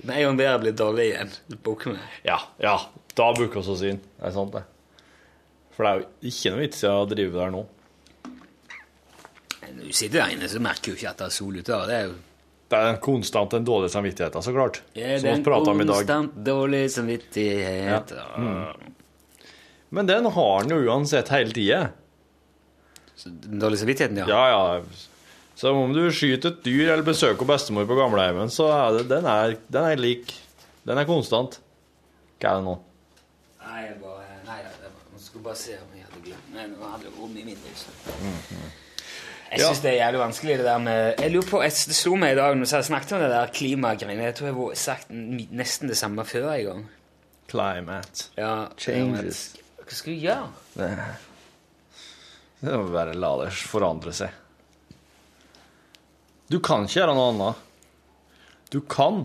[0.07, 1.33] Med en gang det blir dårlig igjen,
[1.65, 1.99] booker vi.
[2.25, 2.77] Ja, ja.
[3.19, 3.99] Da booker vi oss inn.
[4.17, 4.63] Det er sant, det.
[5.79, 7.61] For det er jo ikke noe vits i å drive der nå.
[9.69, 11.79] Når du sitter der inne, så merker du ikke at det er sol ute.
[11.87, 12.17] Det er jo
[12.69, 14.81] Det er en konstant en dårlig samvittighet, så klart.
[14.99, 15.95] ja, om i dag.
[15.95, 18.13] konstant dårlig samvittighet.
[19.91, 21.79] Men den har han jo uansett hele tida.
[23.25, 24.27] Den dårlige samvittigheten, ja.
[24.29, 24.43] Ja,
[24.75, 24.83] ja.
[25.59, 29.25] Så om du skyter et dyr eller besøker bestemor på gamleheimen, så er det, den,
[29.27, 30.35] er, den er lik.
[30.87, 31.57] Den er konstant.
[32.39, 32.77] Hva er det nå?
[33.65, 36.67] Nei, jeg bare Nei, jeg bare- jeg skulle bare se om jeg hadde glemt Nei,
[36.67, 37.85] nå hadde det rom i min hus.
[39.49, 42.17] Jeg syns det er jævlig vanskelig, det der med Jeg lurer på, jeg, Det slo
[42.21, 44.27] meg i dag når jeg snakket om det der klimagreiene.
[44.27, 46.83] Jeg tror jeg har sagt nesten det samme før en gang.
[47.49, 48.29] Climate.
[48.37, 49.45] Ja, Changes.
[49.79, 50.51] Hva skal vi gjøre?
[52.59, 54.35] Det må bare la det forandre seg.
[56.51, 57.65] Du kan ikke gjøre noe annet.
[58.75, 59.23] Du kan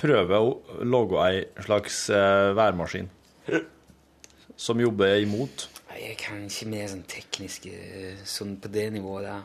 [0.00, 3.10] prøve å lage ei slags eh, værmaskin
[4.56, 5.68] som jobber imot.
[5.94, 7.68] Jeg kan ikke mer sånn teknisk
[8.28, 9.44] sånn på det nivået der.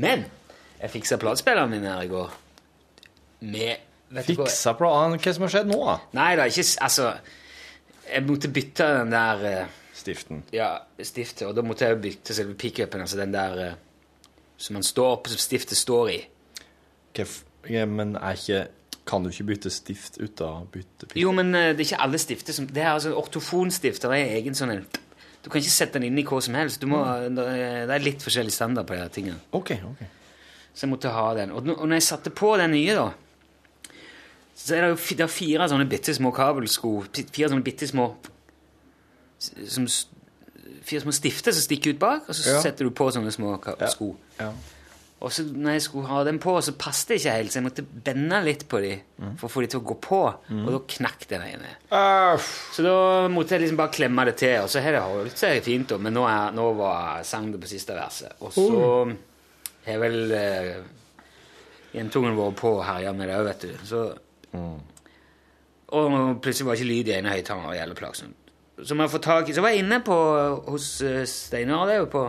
[0.00, 0.26] Men
[0.80, 2.34] jeg fiksa platespilleren min her i går.
[3.48, 3.90] Med?
[4.24, 5.18] Fiksa planen.
[5.18, 5.96] Hva som har skjedd nå, da?
[6.18, 7.14] Nei da, ikke Altså,
[8.04, 10.42] jeg måtte bytte den der eh, Stiften.
[10.52, 13.76] Ja, stiftet, og da måtte jeg bytte selve pickupen, altså den der eh,
[14.58, 16.16] som man står på, som stiftet står i.
[17.14, 17.26] Hva
[17.70, 18.64] ja, men er ikke
[19.06, 21.10] Kan du ikke bytte stift uten å bytte?
[21.20, 24.36] Jo, men eh, det er ikke alle stifter som Det er altså Ortofonstifter det er
[24.38, 24.86] egen sånn en
[25.44, 26.80] Du kan ikke sette den inn i hva som helst.
[26.80, 27.02] Du må,
[27.36, 29.36] det er- litt forskjellig standard på de tingene.
[29.52, 29.74] OK.
[29.90, 30.00] ok.
[30.72, 31.52] Så jeg måtte ha den.
[31.52, 33.10] Og, når jeg satte på den nye, da,
[34.56, 36.94] så er det jo det er fire sånne bitte små kabelsko.
[37.12, 38.08] Fire sånne bitte små
[39.38, 39.86] som,
[40.84, 42.60] Fire små stifter som stikker ut bak, og så Ja.
[42.64, 44.16] setter du på sånne små sko.
[44.38, 44.44] Ja.
[44.48, 44.52] Ja.
[45.24, 47.64] Og så når jeg skulle ha dem på, så passet det ikke helt, så jeg
[47.64, 48.90] måtte bende litt på de
[49.40, 50.18] for å få dem til å gå på,
[50.52, 51.70] og da knakk den ene.
[52.76, 52.96] Så da
[53.32, 56.12] måtte jeg liksom bare klemme det til, og så har det holdt seg fint, men
[56.18, 58.36] nå, er, nå var sang det på siste verset.
[58.44, 58.68] Og så
[59.88, 60.70] har vel eh,
[61.96, 63.74] jentungen vært på og herja med det òg, vet du.
[63.88, 64.04] Så,
[65.94, 68.40] Og plutselig var ikke lyd i ene høyttaleren og plagsomt.
[68.74, 70.14] Så, så var jeg inne på,
[70.66, 72.24] hos eh, Steinar det er jo på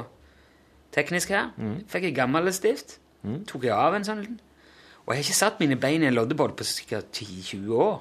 [0.95, 1.51] teknisk her.
[1.91, 2.97] Fikk jeg gammel stift.
[3.49, 4.39] Tok jeg av en sånn liten.
[5.05, 7.01] Og jeg har ikke satt mine bein i en loddebåt på ca.
[7.13, 7.99] 10-20 år.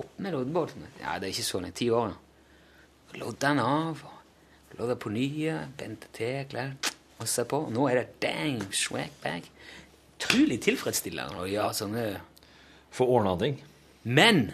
[0.00, 0.86] Opp med loddebåten.
[1.02, 1.76] Ja, det er ikke så lenge.
[1.78, 2.10] Ti år.
[2.10, 3.20] da.
[3.20, 4.02] Lodda den av.
[4.78, 5.58] Lodda på nye.
[5.78, 6.44] Bente til.
[6.50, 6.72] Klær.
[7.20, 7.62] Og se på.
[7.70, 9.46] Nå er det dang, swag bag.
[10.16, 12.08] Utrolig tilfredsstillende å gjøre sånne
[12.90, 13.54] Få ordna ting.
[14.10, 14.48] Men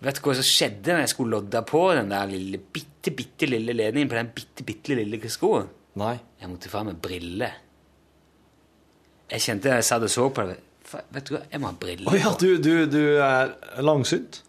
[0.00, 3.48] vet du hva som skjedde når jeg skulle lodde på den der lille, bitte, bitte
[3.50, 5.68] lille ledningen på den bitte, bitte lille skoen?
[6.00, 6.16] Nei.
[6.40, 7.58] Jeg måtte få meg briller.
[9.32, 10.58] Jeg kjente jeg satt og så på det.
[11.12, 12.10] Vet du hva, jeg må ha briller.
[12.12, 14.42] Å ja, du, du, du er langsynt?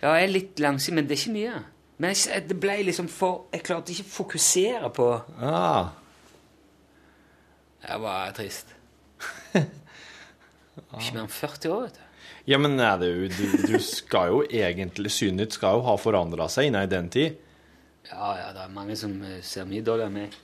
[0.00, 1.60] Ja, jeg er litt langsynt, men det er ikke mye.
[2.02, 5.06] Men jeg, det ble liksom for Jeg klarte ikke å fokusere på
[5.38, 5.92] Ah.
[7.84, 8.72] Jeg var trist.
[10.94, 12.00] Ikke mer enn 40 år, vet du.
[12.48, 13.28] Ja, men nei, du,
[13.68, 17.36] du skal jo egentlig Synet skal jo ha forandra seg innen den tid.
[18.10, 20.36] Ja, ja, det er mange som eh, ser mye dårligere enn meg.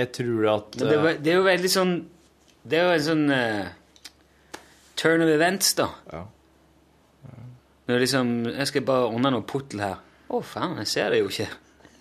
[0.00, 1.90] Jeg tror at Men det, eh, det er jo veldig sånn
[2.64, 3.66] Det er jo en sånn uh,
[4.96, 5.88] turn of events, da.
[6.12, 6.22] Ja.
[7.90, 9.98] Når liksom Jeg skal bare ordne noe puttel her.
[10.32, 11.48] Å, faen, jeg ser det jo ikke.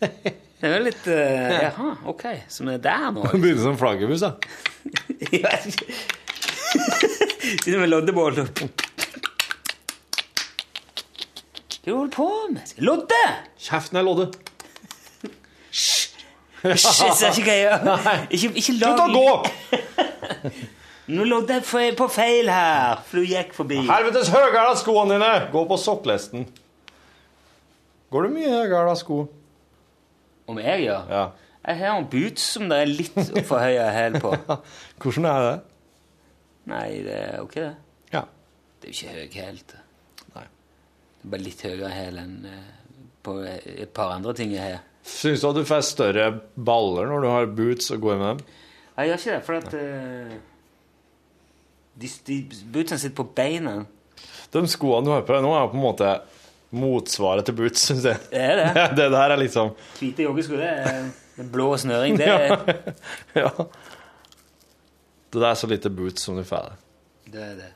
[0.01, 3.25] Det er jo litt uh, Jaha, ok, Som er der nå.
[3.33, 4.31] Begynne som flaggermus, da.
[7.61, 8.90] Sitter med loddebål og er
[11.85, 12.73] du holder på med?
[12.77, 13.21] Lodde!
[13.57, 14.27] Kjeften er lodde.
[15.71, 16.11] Hysj,
[16.61, 18.09] jeg ser ikke hva jeg gjør.
[18.29, 19.31] Ikke, ikke lag Slutt å gå!
[21.15, 23.81] Nå lodde jeg på feil her, for du gikk forbi.
[23.89, 25.31] Helvetes høyere av skoene dine!
[25.51, 26.45] Gå på sokklesten.
[28.13, 29.23] Går du mye høyere av sko?
[30.51, 31.09] Om jeg gjør?
[31.09, 31.25] Ja.
[31.65, 34.37] Jeg har en boots som det er litt for høye hæl på.
[35.01, 35.55] Hvordan er det?
[36.69, 37.77] Nei, det er ikke det.
[38.13, 38.27] Ja.
[38.77, 39.63] Det er jo ikke høy hæl.
[41.23, 41.29] Det.
[41.29, 41.31] Nei.
[41.33, 42.71] Bare litt høyere hæl enn eh,
[43.21, 44.81] på et par andre ting jeg har.
[45.07, 48.43] Syns du at du får større baller når du har boots og går med dem?
[48.97, 50.33] Jeg gjør ikke det, for at uh,
[52.01, 52.37] de, de
[52.73, 53.79] bootsene sitter på beina.
[54.51, 56.11] De skoene du har på deg nå, er på en måte
[56.71, 58.21] motsvaret til boots, syns jeg.
[58.29, 58.85] Det er det.
[58.99, 62.17] Det der er liksom Hvite joggesko, det er det blå snøring.
[62.19, 62.57] Det er
[63.35, 63.49] Ja.
[65.31, 66.73] Det der er så lite boots som du får.
[67.25, 67.31] det.
[67.33, 67.41] det.
[67.41, 67.69] Er det.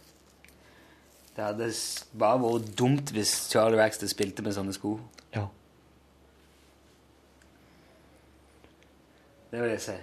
[1.35, 1.69] Det hadde
[2.15, 4.95] bare vært dumt hvis Charlie Wackster spilte med sånne sko.
[5.35, 5.45] Ja.
[9.51, 9.97] Det vil jeg si.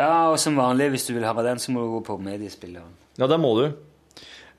[0.00, 2.92] Ja, og som vanlig, hvis du vil ha den, så må du gå på mediespilleren.
[3.20, 3.66] Ja, det må du.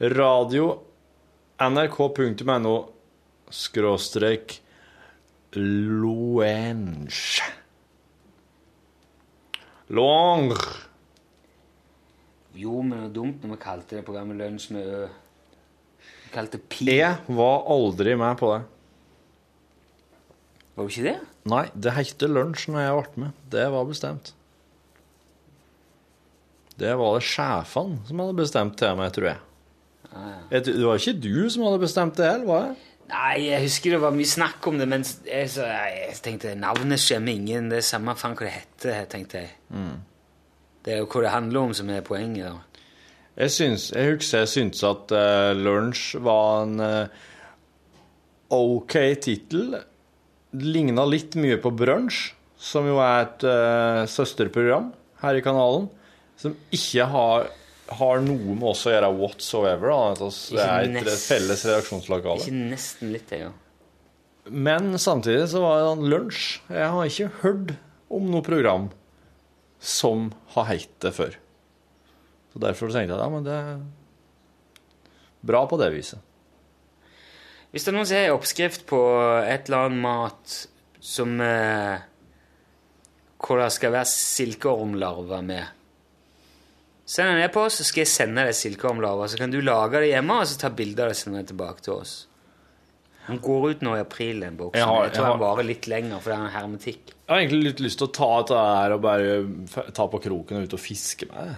[0.02, 0.66] Radio
[1.62, 2.76] nrk.no
[3.54, 4.58] skråstrek
[5.54, 7.44] Loenge.
[9.92, 10.91] Longer.
[12.62, 15.02] Jo, men det var dumt når vi kalte det programmet Lunsj med Ø.
[16.26, 16.88] Vi kalte det Pi.
[16.92, 18.62] Jeg var aldri med på det.
[20.76, 21.18] Var du ikke det?
[21.52, 23.42] Nei, det het lunsj når jeg ble med.
[23.54, 24.34] Det var bestemt.
[26.82, 29.42] Det var det sjefene som hadde bestemt til meg, tror jeg.
[30.54, 30.64] jeg.
[30.70, 32.88] Det var ikke du som hadde bestemt det heller, var det?
[33.12, 37.02] Nei, jeg husker det var mye snakk om det, men jeg, så, jeg tenkte navnet
[37.02, 37.68] skjemmer ingen.
[37.74, 39.52] Det er samme faen hva det heter, tenkte jeg.
[40.82, 42.50] Det er jo hva det handler om som er poenget.
[42.50, 42.82] da.
[43.42, 47.24] Jeg, syns, jeg husker jeg syntes at uh, lunsj var en uh,
[48.52, 49.78] OK tittel.
[50.52, 55.88] Ligna litt mye på Brunsj, som jo er et uh, søsterprogram her i kanalen,
[56.42, 57.48] som ikke har,
[58.02, 59.94] har noe med oss å gjøre whatsoever.
[60.20, 60.32] Da.
[60.58, 62.44] Det er et felles redaksjonslokale.
[62.44, 63.54] Ikke nesten litt, jeg, ja.
[64.52, 66.46] Men samtidig så var det en lunsj.
[66.74, 67.76] Jeg har ikke hørt
[68.12, 68.90] om noe program
[69.82, 71.38] som har hett det før.
[72.54, 73.82] Så derfor tenkte jeg ja, men det er
[75.42, 76.22] bra på det viset.
[77.72, 79.02] Hvis det er noen som har en oppskrift på
[79.48, 80.56] et eller annet mat
[81.02, 82.02] som eh,
[83.42, 85.78] Hvor det skal være silkeormlarver med
[87.12, 89.28] Send på oss, så skal jeg sende deg silkeormlarver.
[89.28, 91.98] Så kan du lage det hjemme og så ta bilder og sende det tilbake til
[91.98, 92.14] oss.
[93.32, 94.78] Den går ut nå i april, den boksen.
[94.80, 97.06] Jeg Jeg, har- jeg tror har- den varer litt lenger, for det er hermetikk.
[97.08, 100.58] Jeg har egentlig litt lyst til å ta dette her og bare ta på kroken
[100.58, 101.58] og ut og fiske med det.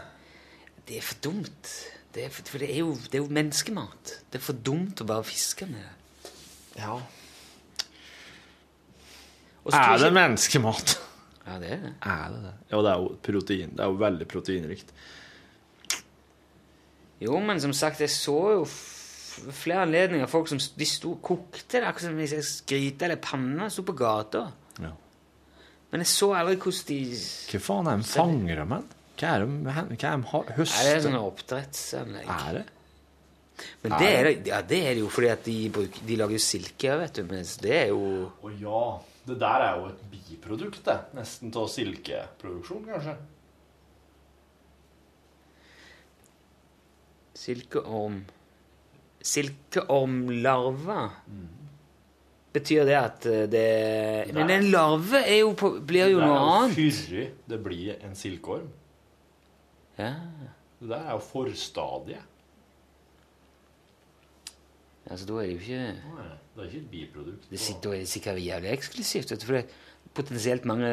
[0.85, 1.73] Det er for dumt.
[2.13, 4.11] Det er for, for det er, jo, det er jo menneskemat.
[4.29, 6.31] Det er for dumt å bare fiske med det.
[6.77, 6.99] Ja.
[9.65, 10.99] Er det ikke- menneskemat?
[11.47, 11.93] Ja, det er det.
[12.05, 12.53] Er det det?
[12.71, 13.69] Ja, det er jo protein.
[13.75, 14.91] Det er jo veldig proteinrikt.
[17.21, 18.65] Jo, men som sagt, jeg så jo
[19.33, 23.69] flere anledninger folk som de sto, kokte det akkurat som hvis jeg skryte eller panna
[23.73, 24.45] sto på gata.
[24.83, 24.91] Ja.
[25.93, 26.99] Men jeg så aldri hvordan de
[27.51, 28.85] Hva faen er de fanger men?
[29.19, 30.79] Hva er de, hva er de høster?
[30.79, 32.31] Er det er sånn oppdrettsanlegg.
[32.33, 32.63] Er det?
[33.83, 36.41] Men det er, ja, det er det jo fordi at de, bruker, de lager jo
[36.41, 37.27] silke, vet du.
[37.29, 38.85] Mens det er jo Å ja.
[39.23, 40.97] Det der er jo et biprodukt, det.
[41.15, 43.13] Nesten av silkeproduksjon, kanskje.
[47.43, 48.23] silkeorm
[49.23, 50.99] Silkeormlarve.
[52.53, 53.63] Betyr det at det
[54.29, 54.33] Nei.
[54.35, 56.75] Men en larve jo på, blir jo det noe er jo annet.
[56.77, 58.67] fyrre det blir en silkeorm.
[59.97, 60.11] Ja.
[60.83, 62.29] Det der er jo forstadiet.
[65.03, 65.79] Altså, da er det jo ikke
[66.15, 67.49] Nei, Det er ikke et biprodukt.
[67.49, 69.73] det, Da er det sikkert jævlig eksklusivt, for det er
[70.13, 70.91] potensielt mange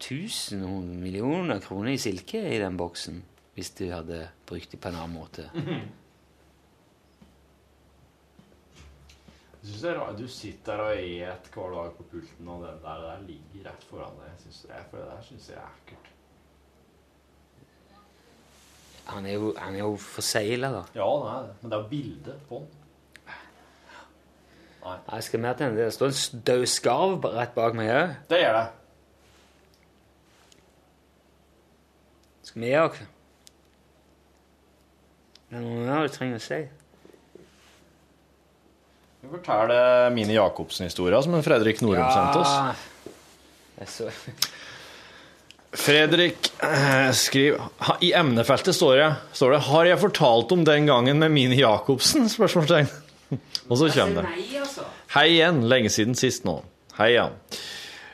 [0.00, 0.62] tusen
[1.02, 3.22] millioner kroner i silke i den boksen.
[3.54, 5.50] Hvis du hadde brukt det på en annen måte.
[9.60, 10.18] Jeg synes det er rart.
[10.18, 13.84] Du sitter der og et hver dag på pulten, og den der, der ligger rett
[13.84, 14.30] foran deg.
[14.30, 16.10] Jeg synes det, for det der syns jeg er ekkelt.
[19.10, 20.82] Han er jo, han er jo forsegla, da.
[20.94, 21.54] Ja, det er det.
[21.60, 22.76] Men det er jo bilde på han.
[24.80, 25.76] Nei, Jeg skal mer til.
[25.76, 28.14] Det står en død skarv rett bak meg òg.
[28.30, 28.66] Det gjør det.
[32.48, 33.02] Skal vi gi oss?
[35.50, 36.60] Det er noe mer du trenger å si.
[39.20, 42.54] Vi forteller Mini Jacobsen-historia som en Fredrik Norum sendte oss.
[45.72, 47.60] Fredrik eh, skriver
[48.00, 52.28] I emnefeltet står det, står det 'Har jeg fortalt om den gangen med Mini Jacobsen?'
[52.36, 52.88] spørsmålstegn.
[53.68, 54.32] Og så kommer det.
[54.58, 54.88] Altså.
[55.14, 55.68] Hei igjen.
[55.68, 56.62] Lenge siden sist nå.
[56.96, 57.36] Hei igjen.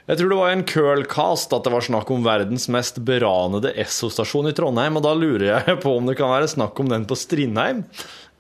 [0.07, 3.73] Jeg tror det var i en Curlcast at det var snakk om verdens mest beranede
[3.79, 7.07] Esso-stasjon i Trondheim, og da lurer jeg på om det kan være snakk om den
[7.07, 7.87] på Strindheim?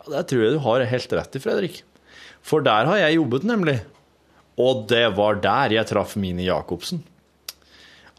[0.03, 1.83] Ja, det tror jeg du har helt rett i, Fredrik.
[2.47, 3.81] For der har jeg jobbet, nemlig.
[4.57, 7.03] Og det var der jeg traff Mini Jacobsen.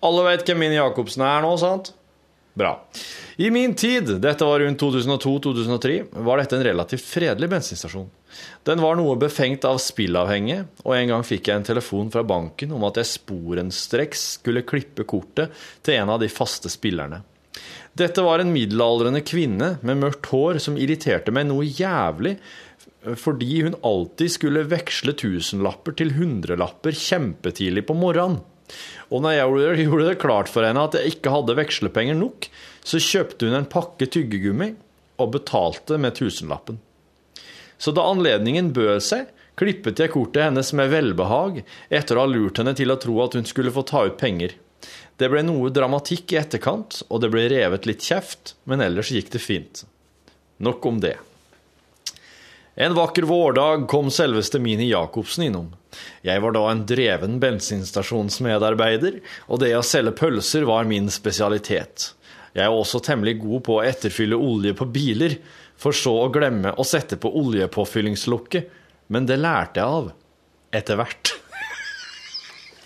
[0.05, 1.93] Alle vet hvem Mini Jacobsen er nå, sant?
[2.57, 2.73] Bra.
[3.37, 8.09] I min tid, dette var rundt 2002-2003, var dette en relativt fredelig bensinstasjon.
[8.65, 12.73] Den var noe befengt av spillavhengige, og en gang fikk jeg en telefon fra banken
[12.73, 15.53] om at jeg sporenstreks skulle klippe kortet
[15.85, 17.21] til en av de faste spillerne.
[17.97, 22.35] Dette var en middelaldrende kvinne med mørkt hår som irriterte meg noe jævlig,
[23.15, 28.41] fordi hun alltid skulle veksle tusenlapper til hundrelapper kjempetidlig på morgenen.
[29.13, 29.47] Og når jeg
[29.87, 32.49] gjorde- det klart for henne at jeg ikke hadde vekslepenger nok,
[32.83, 34.73] så kjøpte hun en pakke tyggegummi
[35.17, 36.81] og betalte med tusenlappen.
[37.77, 39.27] Så da anledningen bød seg,
[39.57, 43.37] klippet jeg kortet hennes med velbehag, etter å ha lurt henne til å tro at
[43.37, 44.53] hun skulle få ta ut penger.
[45.17, 49.31] Det ble noe dramatikk i etterkant, og det ble revet litt kjeft, men ellers gikk
[49.33, 49.83] det fint.
[50.61, 51.15] Nok om det.
[52.79, 55.71] En vakker vårdag kom selveste Mini Jacobsen innom.
[56.21, 59.17] Jeg var da en dreven bensinstasjonsmedarbeider,
[59.49, 62.11] og det å selge pølser var min spesialitet.
[62.53, 65.39] Jeg er også temmelig god på å etterfylle olje på biler,
[65.73, 68.69] for så å glemme å sette på oljepåfyllingslukket,
[69.09, 70.13] men det lærte jeg av.
[70.77, 71.33] Etter hvert.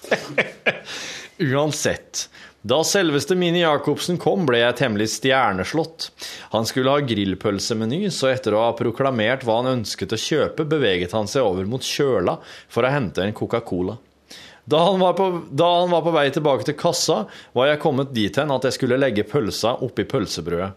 [1.51, 2.29] Uansett.
[2.61, 6.11] Da selveste Mini Jacobsen kom, ble jeg temmelig stjerneslått.
[6.51, 11.15] Han skulle ha grillpølsemeny, så etter å ha proklamert hva han ønsket å kjøpe, beveget
[11.17, 12.37] han seg over mot kjøla
[12.69, 13.97] for å hente en Coca-Cola.
[14.69, 17.23] Da han, på, da han var på vei tilbake til kassa,
[17.57, 20.75] var jeg kommet dit hen at jeg skulle legge pølsa oppi pølsebrødet.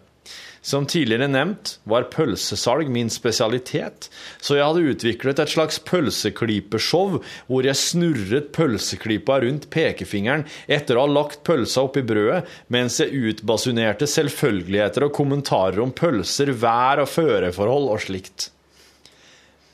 [0.65, 4.07] Som tidligere nevnt var pølsesalg min spesialitet,
[4.41, 7.19] så jeg hadde utviklet et slags pølseklypeshow
[7.51, 13.13] hvor jeg snurret pølseklypa rundt pekefingeren etter å ha lagt pølsa oppi brødet, mens jeg
[13.13, 18.49] utbasunerte selvfølgeligheter og kommentarer om pølser, vær og føreforhold og slikt.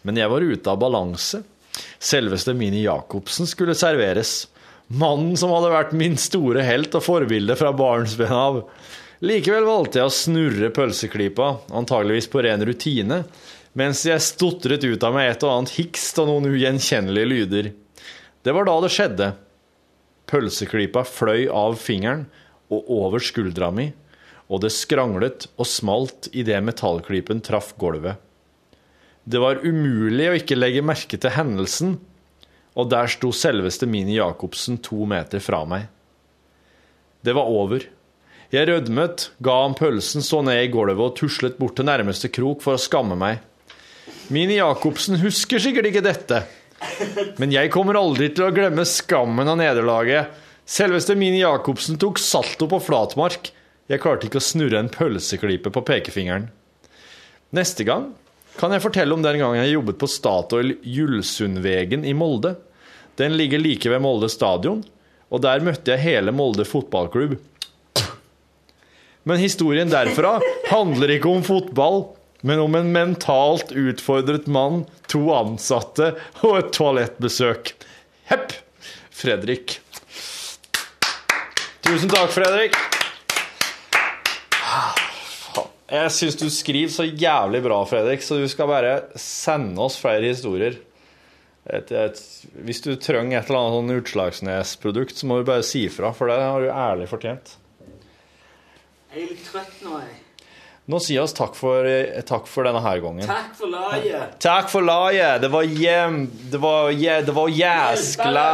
[0.03, 1.45] Men jeg var ute av balanse.
[2.03, 4.49] Selveste Mini Jacobsen skulle serveres.
[4.91, 8.65] Mannen som hadde vært min store helt og forbilde fra barnsben av.
[9.21, 13.19] Likevel valgte jeg å snurre pølseklypa, antageligvis på ren rutine,
[13.77, 17.69] mens jeg stotret ut av meg et og annet hikst og noen ugjenkjennelige lyder.
[18.41, 19.29] Det var da det skjedde.
[20.31, 22.25] Pølseklypa fløy av fingeren
[22.73, 23.91] og over skuldra mi,
[24.49, 28.17] og det skranglet og smalt idet metallklypen traff gulvet.
[29.29, 31.99] Det var umulig å ikke legge merke til hendelsen,
[32.73, 35.91] og der sto selveste Mini Jacobsen to meter fra meg.
[37.21, 37.85] Det var over.
[38.51, 42.65] Jeg rødmet, ga ham pølsen, så ned i gulvet og tuslet bort til nærmeste krok
[42.65, 43.45] for å skamme meg.
[44.35, 46.41] Mini Jacobsen husker sikkert ikke dette,
[47.39, 50.33] men jeg kommer aldri til å glemme skammen av nederlaget.
[50.67, 53.53] Selveste Mini Jacobsen tok salto på flatmark.
[53.91, 56.49] Jeg klarte ikke å snurre en pølseklype på pekefingeren.
[57.55, 58.09] Neste gang
[58.59, 62.57] kan jeg fortelle om den gangen jeg jobbet på Statoil Julsundvegen i Molde.
[63.19, 64.83] Den ligger like ved Molde stadion,
[65.31, 67.39] og der møtte jeg hele Molde fotballklubb.
[69.29, 70.39] Men historien derfra
[70.71, 72.03] handler ikke om fotball,
[72.41, 77.75] men om en mentalt utfordret mann, to ansatte og et toalettbesøk.
[78.31, 78.57] Hepp!
[79.21, 79.77] Fredrik.
[81.85, 82.79] Tusen takk, Fredrik.
[85.91, 90.31] Jeg syns du skriver så jævlig bra, Fredrik, så du skal bare sende oss flere
[90.31, 90.79] historier.
[91.67, 92.21] Et, et,
[92.65, 96.31] hvis du trenger et eller annet sånn Utslagsnes-produkt, så må du bare si ifra, for
[96.31, 97.59] det har du ærlig fortjent.
[99.11, 100.19] Jeg er litt trøtt nå, jeg.
[100.91, 103.27] Nå sier oss takk for, eh, takk for denne her gangen.
[103.27, 104.39] Takk for laget.
[104.43, 105.43] Takk for laget!
[105.43, 106.21] Det var hjem...
[106.51, 108.47] Det var, det var jæskla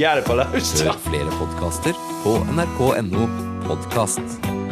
[0.00, 0.84] hjelpeløst.
[0.88, 3.28] Hør flere podkaster på nrk.no
[3.68, 4.63] podkast.